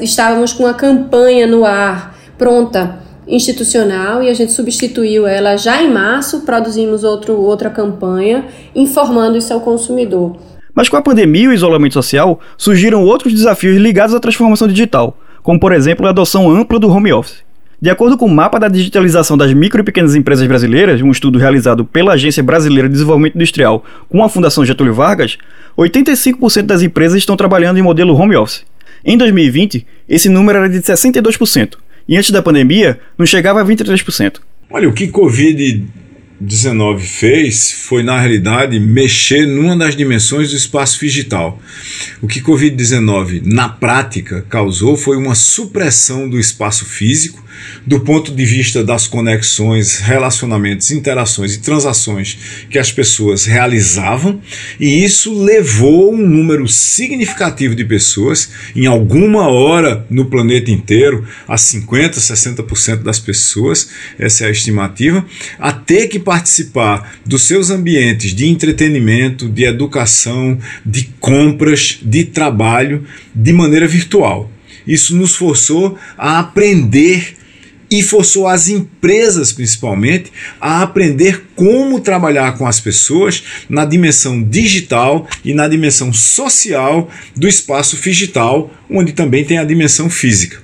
estávamos 0.00 0.52
com 0.52 0.66
a 0.66 0.74
campanha 0.74 1.46
no 1.46 1.64
ar 1.64 2.16
pronta 2.36 3.00
institucional 3.26 4.22
e 4.22 4.28
a 4.28 4.34
gente 4.34 4.52
substituiu 4.52 5.26
ela 5.26 5.56
já 5.56 5.82
em 5.82 5.92
março, 5.92 6.40
produzimos 6.40 7.04
outro, 7.04 7.34
outra 7.34 7.68
campanha 7.68 8.46
informando 8.74 9.36
isso 9.36 9.52
ao 9.52 9.60
consumidor. 9.60 10.36
Mas 10.74 10.88
com 10.88 10.96
a 10.96 11.02
pandemia 11.02 11.44
e 11.44 11.48
o 11.48 11.52
isolamento 11.52 11.94
social, 11.94 12.40
surgiram 12.56 13.04
outros 13.04 13.34
desafios 13.34 13.76
ligados 13.76 14.14
à 14.14 14.20
transformação 14.20 14.68
digital, 14.68 15.16
como 15.42 15.58
por 15.58 15.72
exemplo 15.72 16.06
a 16.06 16.10
adoção 16.10 16.50
ampla 16.50 16.78
do 16.78 16.88
home 16.88 17.12
office. 17.12 17.42
De 17.80 17.90
acordo 17.90 18.18
com 18.18 18.26
o 18.26 18.30
mapa 18.30 18.58
da 18.58 18.66
digitalização 18.66 19.36
das 19.36 19.52
micro 19.52 19.80
e 19.80 19.84
pequenas 19.84 20.16
empresas 20.16 20.46
brasileiras, 20.48 21.00
um 21.00 21.12
estudo 21.12 21.38
realizado 21.38 21.84
pela 21.84 22.14
Agência 22.14 22.42
Brasileira 22.42 22.88
de 22.88 22.94
Desenvolvimento 22.94 23.36
Industrial 23.36 23.84
com 24.08 24.22
a 24.24 24.28
Fundação 24.28 24.64
Getúlio 24.64 24.94
Vargas, 24.94 25.38
85% 25.78 26.62
das 26.62 26.82
empresas 26.82 27.18
estão 27.18 27.36
trabalhando 27.36 27.78
em 27.78 27.82
modelo 27.82 28.16
home 28.16 28.34
office. 28.34 28.64
Em 29.04 29.16
2020, 29.16 29.86
esse 30.08 30.28
número 30.28 30.58
era 30.58 30.68
de 30.68 30.78
62%, 30.78 31.76
e 32.08 32.16
antes 32.16 32.30
da 32.30 32.42
pandemia, 32.42 32.98
não 33.16 33.26
chegava 33.26 33.60
a 33.60 33.64
23%. 33.64 34.36
Olha, 34.70 34.88
o 34.88 34.92
que 34.92 35.08
Covid 35.08 35.86
19 36.40 37.04
fez 37.04 37.72
foi, 37.72 38.02
na 38.02 38.18
realidade, 38.20 38.78
mexer 38.78 39.44
numa 39.46 39.76
das 39.76 39.96
dimensões 39.96 40.50
do 40.50 40.56
espaço 40.56 41.00
digital. 41.00 41.60
O 42.22 42.28
que 42.28 42.40
Covid-19, 42.40 43.42
na 43.44 43.68
prática, 43.68 44.44
causou 44.48 44.96
foi 44.96 45.16
uma 45.16 45.34
supressão 45.34 46.28
do 46.28 46.38
espaço 46.38 46.84
físico 46.84 47.42
do 47.86 48.00
ponto 48.00 48.34
de 48.34 48.44
vista 48.44 48.84
das 48.84 49.06
conexões, 49.06 49.98
relacionamentos, 49.98 50.90
interações 50.90 51.54
e 51.54 51.60
transações 51.60 52.66
que 52.70 52.78
as 52.78 52.92
pessoas 52.92 53.44
realizavam, 53.44 54.40
e 54.78 55.04
isso 55.04 55.42
levou 55.42 56.12
um 56.12 56.16
número 56.16 56.66
significativo 56.68 57.74
de 57.74 57.84
pessoas, 57.84 58.50
em 58.74 58.86
alguma 58.86 59.48
hora 59.48 60.06
no 60.10 60.26
planeta 60.26 60.70
inteiro, 60.70 61.26
a 61.46 61.56
50, 61.56 62.20
60% 62.20 63.02
das 63.02 63.18
pessoas, 63.18 63.88
essa 64.18 64.44
é 64.44 64.48
a 64.48 64.50
estimativa, 64.50 65.24
a 65.58 65.72
ter 65.72 66.08
que 66.08 66.18
participar 66.18 67.18
dos 67.24 67.46
seus 67.46 67.70
ambientes 67.70 68.34
de 68.34 68.46
entretenimento, 68.46 69.48
de 69.48 69.64
educação, 69.64 70.58
de 70.84 71.04
compras, 71.20 71.98
de 72.02 72.24
trabalho 72.24 73.04
de 73.34 73.52
maneira 73.52 73.86
virtual. 73.86 74.50
Isso 74.86 75.14
nos 75.14 75.36
forçou 75.36 75.98
a 76.16 76.38
aprender 76.38 77.36
e 77.90 78.02
forçou 78.02 78.46
as 78.46 78.68
empresas, 78.68 79.52
principalmente, 79.52 80.32
a 80.60 80.82
aprender 80.82 81.44
como 81.54 82.00
trabalhar 82.00 82.56
com 82.58 82.66
as 82.66 82.80
pessoas 82.80 83.42
na 83.68 83.84
dimensão 83.84 84.42
digital 84.42 85.26
e 85.44 85.54
na 85.54 85.66
dimensão 85.68 86.12
social 86.12 87.10
do 87.34 87.48
espaço 87.48 87.96
digital, 87.96 88.70
onde 88.90 89.12
também 89.12 89.44
tem 89.44 89.58
a 89.58 89.64
dimensão 89.64 90.10
física. 90.10 90.60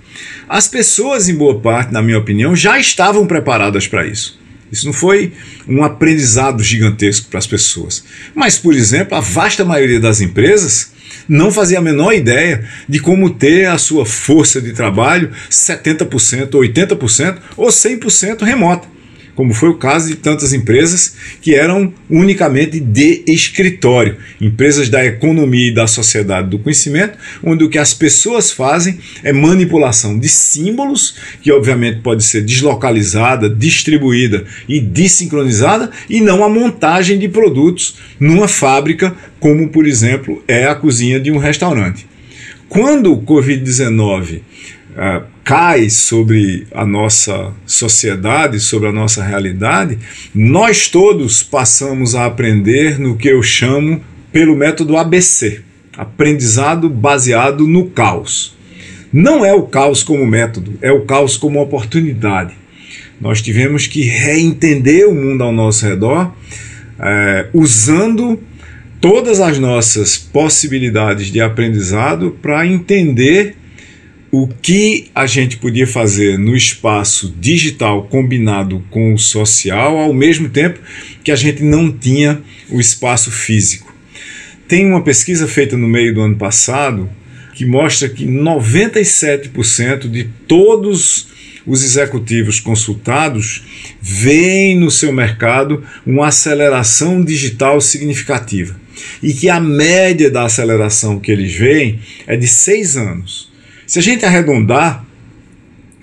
As 0.48 0.68
pessoas, 0.68 1.28
em 1.28 1.34
boa 1.34 1.58
parte, 1.58 1.92
na 1.92 2.02
minha 2.02 2.18
opinião, 2.18 2.54
já 2.54 2.78
estavam 2.78 3.26
preparadas 3.26 3.88
para 3.88 4.06
isso. 4.06 4.38
Isso 4.70 4.86
não 4.86 4.92
foi 4.92 5.32
um 5.68 5.82
aprendizado 5.82 6.62
gigantesco 6.62 7.28
para 7.28 7.38
as 7.38 7.46
pessoas. 7.46 8.04
Mas, 8.34 8.58
por 8.58 8.74
exemplo, 8.74 9.16
a 9.16 9.20
vasta 9.20 9.64
maioria 9.64 10.00
das 10.00 10.20
empresas 10.20 10.92
não 11.28 11.50
fazia 11.50 11.78
a 11.78 11.82
menor 11.82 12.12
ideia 12.12 12.64
de 12.88 12.98
como 12.98 13.30
ter 13.30 13.66
a 13.66 13.78
sua 13.78 14.06
força 14.06 14.60
de 14.60 14.72
trabalho 14.72 15.30
70%, 15.50 16.50
80% 16.50 17.38
ou 17.56 17.68
100% 17.68 18.42
remota. 18.42 18.93
Como 19.34 19.52
foi 19.52 19.68
o 19.68 19.76
caso 19.76 20.08
de 20.08 20.16
tantas 20.16 20.52
empresas 20.52 21.14
que 21.40 21.54
eram 21.54 21.92
unicamente 22.08 22.78
de 22.80 23.22
escritório, 23.26 24.16
empresas 24.40 24.88
da 24.88 25.04
economia 25.04 25.68
e 25.68 25.74
da 25.74 25.86
sociedade 25.86 26.50
do 26.50 26.58
conhecimento, 26.58 27.18
onde 27.42 27.64
o 27.64 27.68
que 27.68 27.78
as 27.78 27.92
pessoas 27.92 28.50
fazem 28.50 28.98
é 29.22 29.32
manipulação 29.32 30.18
de 30.18 30.28
símbolos, 30.28 31.16
que 31.42 31.50
obviamente 31.50 32.00
pode 32.00 32.22
ser 32.24 32.42
deslocalizada, 32.42 33.48
distribuída 33.50 34.44
e 34.68 34.80
desincronizada, 34.80 35.90
e 36.08 36.20
não 36.20 36.44
a 36.44 36.48
montagem 36.48 37.18
de 37.18 37.28
produtos 37.28 37.96
numa 38.20 38.48
fábrica, 38.48 39.14
como 39.40 39.68
por 39.68 39.86
exemplo 39.86 40.42
é 40.46 40.66
a 40.66 40.74
cozinha 40.74 41.18
de 41.18 41.30
um 41.30 41.38
restaurante. 41.38 42.06
Quando 42.68 43.12
o 43.12 43.22
Covid-19 43.22 44.40
uh, 44.40 45.33
cai 45.44 45.90
sobre 45.90 46.66
a 46.72 46.86
nossa 46.86 47.52
sociedade, 47.66 48.58
sobre 48.58 48.88
a 48.88 48.92
nossa 48.92 49.22
realidade, 49.22 49.98
nós 50.34 50.88
todos 50.88 51.42
passamos 51.42 52.14
a 52.14 52.24
aprender 52.24 52.98
no 52.98 53.16
que 53.16 53.28
eu 53.28 53.42
chamo 53.42 54.02
pelo 54.32 54.56
método 54.56 54.96
ABC 54.96 55.62
aprendizado 55.96 56.88
baseado 56.88 57.66
no 57.66 57.86
caos. 57.86 58.56
Não 59.12 59.44
é 59.44 59.54
o 59.54 59.62
caos 59.62 60.02
como 60.02 60.26
método, 60.26 60.76
é 60.82 60.90
o 60.90 61.02
caos 61.02 61.36
como 61.36 61.60
oportunidade. 61.60 62.54
Nós 63.20 63.40
tivemos 63.40 63.86
que 63.86 64.02
reentender 64.02 65.08
o 65.08 65.14
mundo 65.14 65.44
ao 65.44 65.52
nosso 65.52 65.86
redor, 65.86 66.34
é, 66.98 67.46
usando 67.54 68.40
todas 69.00 69.40
as 69.40 69.58
nossas 69.58 70.18
possibilidades 70.18 71.28
de 71.28 71.40
aprendizado 71.40 72.36
para 72.42 72.66
entender 72.66 73.56
o 74.36 74.48
que 74.48 75.06
a 75.14 75.26
gente 75.26 75.58
podia 75.58 75.86
fazer 75.86 76.36
no 76.36 76.56
espaço 76.56 77.32
digital 77.38 78.02
combinado 78.08 78.82
com 78.90 79.14
o 79.14 79.18
social, 79.18 79.96
ao 79.96 80.12
mesmo 80.12 80.48
tempo 80.48 80.80
que 81.22 81.30
a 81.30 81.36
gente 81.36 81.62
não 81.62 81.92
tinha 81.92 82.42
o 82.68 82.80
espaço 82.80 83.30
físico. 83.30 83.94
Tem 84.66 84.86
uma 84.86 85.04
pesquisa 85.04 85.46
feita 85.46 85.76
no 85.76 85.86
meio 85.86 86.12
do 86.12 86.20
ano 86.20 86.34
passado 86.34 87.08
que 87.54 87.64
mostra 87.64 88.08
que 88.08 88.26
97% 88.26 90.10
de 90.10 90.24
todos 90.48 91.28
os 91.64 91.84
executivos 91.84 92.58
consultados 92.58 93.62
veem 94.02 94.76
no 94.76 94.90
seu 94.90 95.12
mercado 95.12 95.84
uma 96.04 96.26
aceleração 96.26 97.22
digital 97.24 97.80
significativa 97.80 98.74
e 99.22 99.32
que 99.32 99.48
a 99.48 99.60
média 99.60 100.28
da 100.28 100.42
aceleração 100.44 101.20
que 101.20 101.30
eles 101.30 101.54
veem 101.54 102.00
é 102.26 102.36
de 102.36 102.48
seis 102.48 102.96
anos. 102.96 103.53
Se 103.86 103.98
a 103.98 104.02
gente 104.02 104.24
arredondar, 104.24 105.04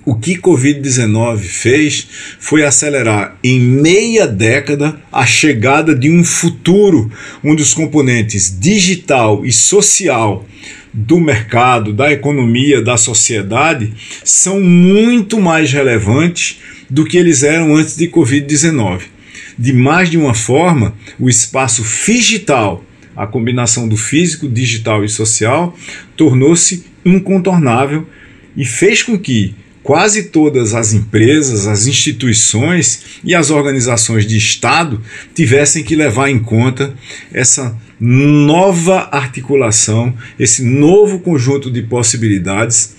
o 0.06 0.16
que 0.16 0.38
Covid-19 0.38 1.40
fez 1.40 2.08
foi 2.40 2.64
acelerar 2.64 3.38
em 3.44 3.60
meia 3.60 4.28
década 4.28 5.00
a 5.12 5.26
chegada 5.26 5.96
de 5.96 6.10
um 6.10 6.24
futuro 6.24 7.12
onde 7.44 7.62
os 7.62 7.74
componentes 7.74 8.56
digital 8.60 9.44
e 9.46 9.52
social 9.52 10.46
do 10.94 11.20
mercado, 11.20 11.92
da 11.94 12.12
economia, 12.12 12.82
da 12.82 12.98
sociedade 12.98 13.94
são 14.24 14.60
muito 14.60 15.40
mais 15.40 15.72
relevantes 15.72 16.60
do 16.90 17.06
que 17.06 17.18
eles 17.18 17.42
eram 17.42 17.76
antes 17.76 17.96
de 17.96 18.08
Covid-19. 18.08 19.02
De 19.58 19.74
mais 19.74 20.10
de 20.10 20.18
uma 20.18 20.34
forma, 20.34 20.94
o 21.20 21.30
espaço 21.30 21.84
digital, 22.06 22.84
a 23.16 23.26
combinação 23.26 23.88
do 23.88 23.98
físico, 23.98 24.48
digital 24.48 25.04
e 25.04 25.10
social, 25.10 25.78
tornou-se 26.16 26.91
incontornável 27.06 28.08
e 28.56 28.66
fez 28.66 29.04
com 29.04 29.18
que 29.18 29.56
quase 29.84 30.26
todas 30.26 30.74
as 30.74 30.94
empresas, 30.94 31.68
as 31.68 31.88
instituições 31.88 33.20
e 33.24 33.34
as 33.34 33.50
organizações 33.50 34.26
de 34.26 34.38
Estado 34.38 35.02
tivessem 35.34 35.84
que 35.84 35.96
levar 35.96 36.30
em 36.30 36.40
conta 36.40 36.94
essa 37.34 37.76
nova 38.00 39.10
articulação, 39.12 40.14
esse 40.40 40.64
novo 40.64 41.20
conjunto 41.20 41.70
de 41.72 41.82
possibilidades, 41.82 42.96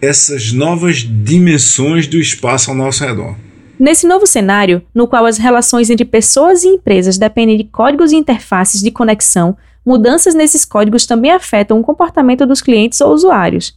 essas 0.00 0.52
novas 0.52 0.98
dimensões 0.98 2.06
do 2.06 2.18
espaço 2.18 2.70
ao 2.70 2.76
nosso 2.76 3.04
redor. 3.04 3.36
Nesse 3.78 4.06
novo 4.06 4.26
cenário, 4.26 4.82
no 4.94 5.08
qual 5.08 5.26
as 5.26 5.36
relações 5.36 5.90
entre 5.90 6.04
pessoas 6.04 6.62
e 6.62 6.68
empresas 6.68 7.18
dependem 7.18 7.56
de 7.56 7.64
códigos 7.64 8.12
e 8.12 8.16
interfaces 8.16 8.80
de 8.80 8.90
conexão, 8.90 9.56
mudanças 9.84 10.34
nesses 10.34 10.64
códigos 10.64 11.06
também 11.06 11.30
afetam 11.30 11.78
o 11.78 11.82
comportamento 11.82 12.46
dos 12.46 12.62
clientes 12.62 13.00
ou 13.00 13.12
usuários. 13.12 13.76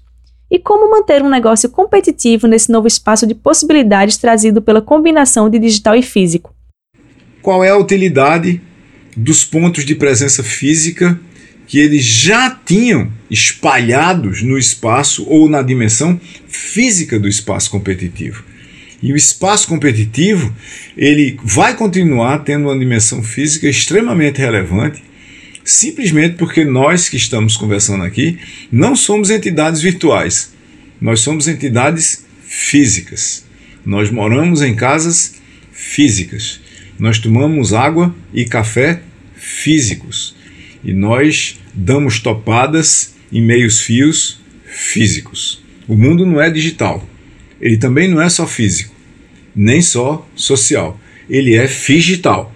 E 0.49 0.57
como 0.57 0.89
manter 0.89 1.21
um 1.21 1.29
negócio 1.29 1.69
competitivo 1.69 2.47
nesse 2.47 2.71
novo 2.71 2.87
espaço 2.87 3.27
de 3.27 3.35
possibilidades 3.35 4.17
trazido 4.17 4.61
pela 4.61 4.81
combinação 4.81 5.49
de 5.49 5.59
digital 5.59 5.95
e 5.95 6.01
físico? 6.01 6.55
Qual 7.41 7.63
é 7.63 7.69
a 7.69 7.77
utilidade 7.77 8.61
dos 9.15 9.43
pontos 9.43 9.83
de 9.83 9.95
presença 9.95 10.43
física 10.43 11.19
que 11.65 11.79
eles 11.79 12.05
já 12.05 12.49
tinham 12.49 13.11
espalhados 13.29 14.41
no 14.41 14.57
espaço 14.57 15.27
ou 15.27 15.49
na 15.49 15.61
dimensão 15.61 16.19
física 16.47 17.19
do 17.19 17.27
espaço 17.27 17.69
competitivo? 17.69 18.43
E 19.03 19.11
o 19.11 19.17
espaço 19.17 19.67
competitivo, 19.67 20.53
ele 20.95 21.37
vai 21.43 21.75
continuar 21.75 22.39
tendo 22.39 22.67
uma 22.67 22.79
dimensão 22.79 23.21
física 23.21 23.67
extremamente 23.67 24.39
relevante 24.39 25.03
simplesmente 25.67 26.35
porque 26.37 26.63
nós 26.63 27.09
que 27.09 27.17
estamos 27.17 27.57
conversando 27.57 28.05
aqui 28.05 28.39
não 28.71 28.95
somos 28.95 29.29
entidades 29.29 29.81
virtuais, 29.81 30.53
nós 30.99 31.19
somos 31.19 31.45
entidades 31.45 32.25
físicas. 32.41 33.45
Nós 33.85 34.09
moramos 34.09 34.61
em 34.61 34.73
casas 34.73 35.35
físicas, 35.71 36.61
nós 36.97 37.19
tomamos 37.19 37.73
água 37.73 38.15
e 38.33 38.45
café 38.45 39.01
físicos 39.35 40.35
e 40.83 40.93
nós 40.93 41.59
damos 41.73 42.21
topadas 42.21 43.13
em 43.31 43.41
meios 43.41 43.81
fios 43.81 44.39
físicos. 44.65 45.61
O 45.85 45.95
mundo 45.95 46.25
não 46.25 46.41
é 46.41 46.49
digital, 46.49 47.07
ele 47.59 47.75
também 47.75 48.07
não 48.07 48.21
é 48.21 48.29
só 48.29 48.47
físico, 48.47 48.95
nem 49.53 49.81
só 49.81 50.27
social, 50.33 50.99
ele 51.29 51.55
é 51.55 51.67
digital. 51.67 52.55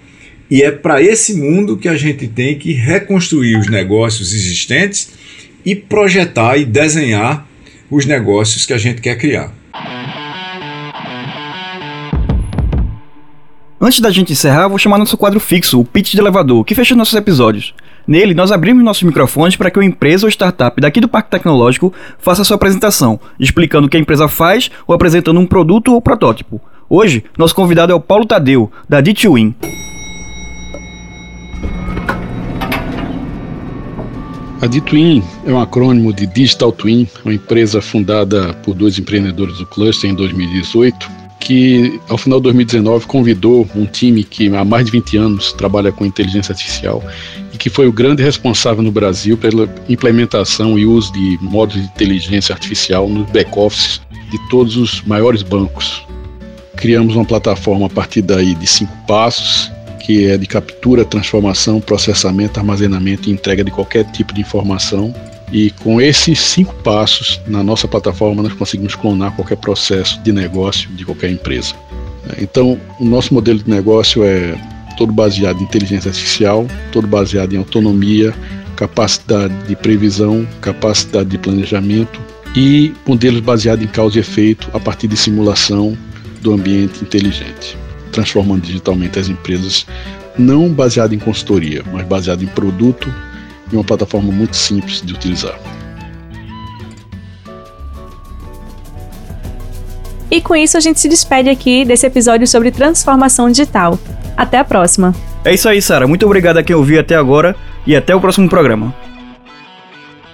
E 0.51 0.61
é 0.61 0.69
para 0.69 1.01
esse 1.01 1.33
mundo 1.33 1.77
que 1.77 1.87
a 1.87 1.95
gente 1.95 2.27
tem 2.27 2.59
que 2.59 2.73
reconstruir 2.73 3.57
os 3.57 3.69
negócios 3.69 4.33
existentes 4.33 5.13
e 5.65 5.73
projetar 5.73 6.57
e 6.57 6.65
desenhar 6.65 7.47
os 7.89 8.05
negócios 8.05 8.65
que 8.65 8.73
a 8.73 8.77
gente 8.77 8.99
quer 8.99 9.17
criar. 9.17 9.53
Antes 13.79 14.01
da 14.01 14.11
gente 14.11 14.33
encerrar, 14.33 14.67
vou 14.67 14.77
chamar 14.77 14.97
nosso 14.97 15.17
quadro 15.17 15.39
fixo, 15.39 15.79
o 15.79 15.85
Pitch 15.85 16.11
de 16.11 16.19
Elevador, 16.19 16.65
que 16.65 16.75
fecha 16.75 16.95
nossos 16.95 17.15
episódios. 17.15 17.73
Nele, 18.05 18.33
nós 18.33 18.51
abrimos 18.51 18.83
nossos 18.83 19.03
microfones 19.03 19.55
para 19.55 19.71
que 19.71 19.79
uma 19.79 19.85
empresa 19.85 20.25
ou 20.25 20.29
startup 20.29 20.81
daqui 20.81 20.99
do 20.99 21.07
Parque 21.07 21.31
Tecnológico 21.31 21.93
faça 22.19 22.43
sua 22.43 22.55
apresentação, 22.55 23.17
explicando 23.39 23.87
o 23.87 23.89
que 23.89 23.95
a 23.95 23.99
empresa 24.01 24.27
faz 24.27 24.69
ou 24.85 24.93
apresentando 24.93 25.39
um 25.39 25.47
produto 25.47 25.93
ou 25.93 26.01
protótipo. 26.01 26.59
Hoje, 26.89 27.23
nosso 27.37 27.55
convidado 27.55 27.93
é 27.93 27.95
o 27.95 28.01
Paulo 28.01 28.25
Tadeu, 28.25 28.69
da 28.89 29.01
D2Win. 29.01 29.55
A 34.61 34.67
D-Twin 34.67 35.23
é 35.43 35.51
um 35.51 35.59
acrônimo 35.59 36.13
de 36.13 36.27
Digital 36.27 36.71
Twin, 36.71 37.07
uma 37.25 37.33
empresa 37.33 37.81
fundada 37.81 38.53
por 38.63 38.75
dois 38.75 38.99
empreendedores 38.99 39.57
do 39.57 39.65
cluster 39.65 40.07
em 40.07 40.13
2018, 40.13 41.09
que 41.39 41.99
ao 42.07 42.15
final 42.15 42.39
de 42.39 42.43
2019 42.43 43.07
convidou 43.07 43.67
um 43.75 43.87
time 43.87 44.23
que 44.23 44.55
há 44.55 44.63
mais 44.63 44.85
de 44.85 44.91
20 44.91 45.17
anos 45.17 45.51
trabalha 45.51 45.91
com 45.91 46.05
inteligência 46.05 46.53
artificial 46.53 47.03
e 47.51 47.57
que 47.57 47.71
foi 47.71 47.87
o 47.87 47.91
grande 47.91 48.21
responsável 48.21 48.83
no 48.83 48.91
Brasil 48.91 49.35
pela 49.35 49.67
implementação 49.89 50.77
e 50.77 50.85
uso 50.85 51.11
de 51.11 51.39
modos 51.41 51.77
de 51.77 51.81
inteligência 51.81 52.53
artificial 52.53 53.09
no 53.09 53.25
back-office 53.25 53.99
de 54.29 54.37
todos 54.51 54.77
os 54.77 55.01
maiores 55.05 55.41
bancos. 55.41 56.05
Criamos 56.75 57.15
uma 57.15 57.25
plataforma 57.25 57.87
a 57.87 57.89
partir 57.89 58.21
daí 58.21 58.53
de 58.53 58.67
cinco 58.67 58.95
passos 59.07 59.70
que 60.01 60.25
é 60.25 60.37
de 60.37 60.47
captura, 60.47 61.05
transformação, 61.05 61.79
processamento, 61.79 62.59
armazenamento 62.59 63.29
e 63.29 63.31
entrega 63.31 63.63
de 63.63 63.71
qualquer 63.71 64.03
tipo 64.11 64.33
de 64.33 64.41
informação. 64.41 65.13
E 65.51 65.69
com 65.71 65.99
esses 66.01 66.39
cinco 66.39 66.73
passos 66.75 67.39
na 67.47 67.63
nossa 67.63 67.87
plataforma, 67.87 68.41
nós 68.41 68.53
conseguimos 68.53 68.95
clonar 68.95 69.35
qualquer 69.35 69.57
processo 69.57 70.19
de 70.21 70.31
negócio 70.31 70.89
de 70.91 71.05
qualquer 71.05 71.29
empresa. 71.29 71.75
Então, 72.37 72.79
o 72.99 73.05
nosso 73.05 73.33
modelo 73.33 73.59
de 73.59 73.69
negócio 73.69 74.23
é 74.23 74.55
todo 74.97 75.11
baseado 75.11 75.59
em 75.59 75.63
inteligência 75.63 76.09
artificial, 76.09 76.65
todo 76.91 77.07
baseado 77.07 77.53
em 77.53 77.57
autonomia, 77.57 78.33
capacidade 78.75 79.53
de 79.67 79.75
previsão, 79.75 80.47
capacidade 80.61 81.29
de 81.29 81.37
planejamento 81.37 82.19
e 82.55 82.93
modelos 83.05 83.41
baseados 83.41 83.83
em 83.83 83.87
causa 83.87 84.17
e 84.17 84.21
efeito 84.21 84.69
a 84.73 84.79
partir 84.79 85.07
de 85.07 85.17
simulação 85.17 85.97
do 86.41 86.53
ambiente 86.53 87.03
inteligente 87.03 87.80
transformando 88.11 88.61
digitalmente 88.61 89.17
as 89.17 89.27
empresas, 89.27 89.85
não 90.37 90.69
baseado 90.69 91.13
em 91.13 91.19
consultoria, 91.19 91.83
mas 91.91 92.05
baseado 92.05 92.43
em 92.43 92.47
produto 92.47 93.11
e 93.71 93.75
uma 93.75 93.83
plataforma 93.83 94.31
muito 94.31 94.55
simples 94.55 95.01
de 95.01 95.13
utilizar. 95.13 95.57
E 100.29 100.39
com 100.39 100.55
isso 100.55 100.77
a 100.77 100.79
gente 100.79 100.99
se 100.99 101.09
despede 101.09 101.49
aqui 101.49 101.83
desse 101.83 102.05
episódio 102.05 102.47
sobre 102.47 102.71
transformação 102.71 103.49
digital. 103.49 103.99
Até 104.37 104.57
a 104.59 104.63
próxima. 104.63 105.13
É 105.43 105.53
isso 105.53 105.67
aí, 105.67 105.81
Sara. 105.81 106.07
Muito 106.07 106.25
obrigado 106.25 106.57
a 106.57 106.63
quem 106.63 106.75
ouviu 106.75 106.99
até 106.99 107.15
agora 107.15 107.53
e 107.85 107.95
até 107.95 108.15
o 108.15 108.21
próximo 108.21 108.47
programa. 108.47 108.95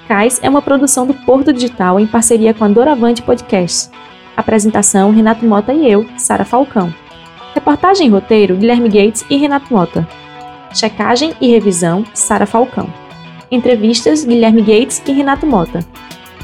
Cais 0.07 0.39
é 0.43 0.49
uma 0.49 0.61
produção 0.61 1.07
do 1.07 1.13
Porto 1.13 1.51
Digital 1.51 1.99
em 1.99 2.05
parceria 2.05 2.53
com 2.53 2.63
a 2.63 2.67
Doravante 2.67 3.23
Podcast. 3.23 3.89
Apresentação: 4.37 5.11
Renato 5.11 5.43
Mota 5.45 5.73
e 5.73 5.91
eu, 5.91 6.05
Sara 6.15 6.45
Falcão. 6.45 6.93
Reportagem 7.57 8.05
e 8.05 8.09
roteiro: 8.11 8.55
Guilherme 8.55 8.87
Gates 8.87 9.25
e 9.31 9.35
Renato 9.35 9.73
Mota. 9.73 10.07
Checagem 10.71 11.33
e 11.41 11.49
revisão: 11.49 12.05
Sara 12.13 12.45
Falcão. 12.45 12.87
Entrevistas: 13.49 14.23
Guilherme 14.23 14.61
Gates 14.61 15.01
e 15.07 15.11
Renato 15.11 15.47
Mota. 15.47 15.79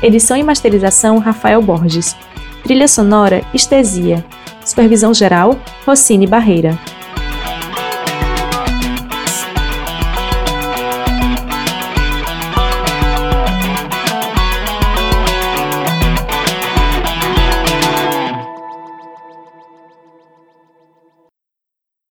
Edição 0.02 0.36
e 0.36 0.42
masterização: 0.42 1.20
Rafael 1.20 1.62
Borges. 1.62 2.16
Trilha 2.64 2.88
sonora: 2.88 3.44
Estesia. 3.54 4.26
Supervisão 4.66 5.14
geral: 5.14 5.56
Rossini 5.86 6.26
Barreira. 6.26 6.80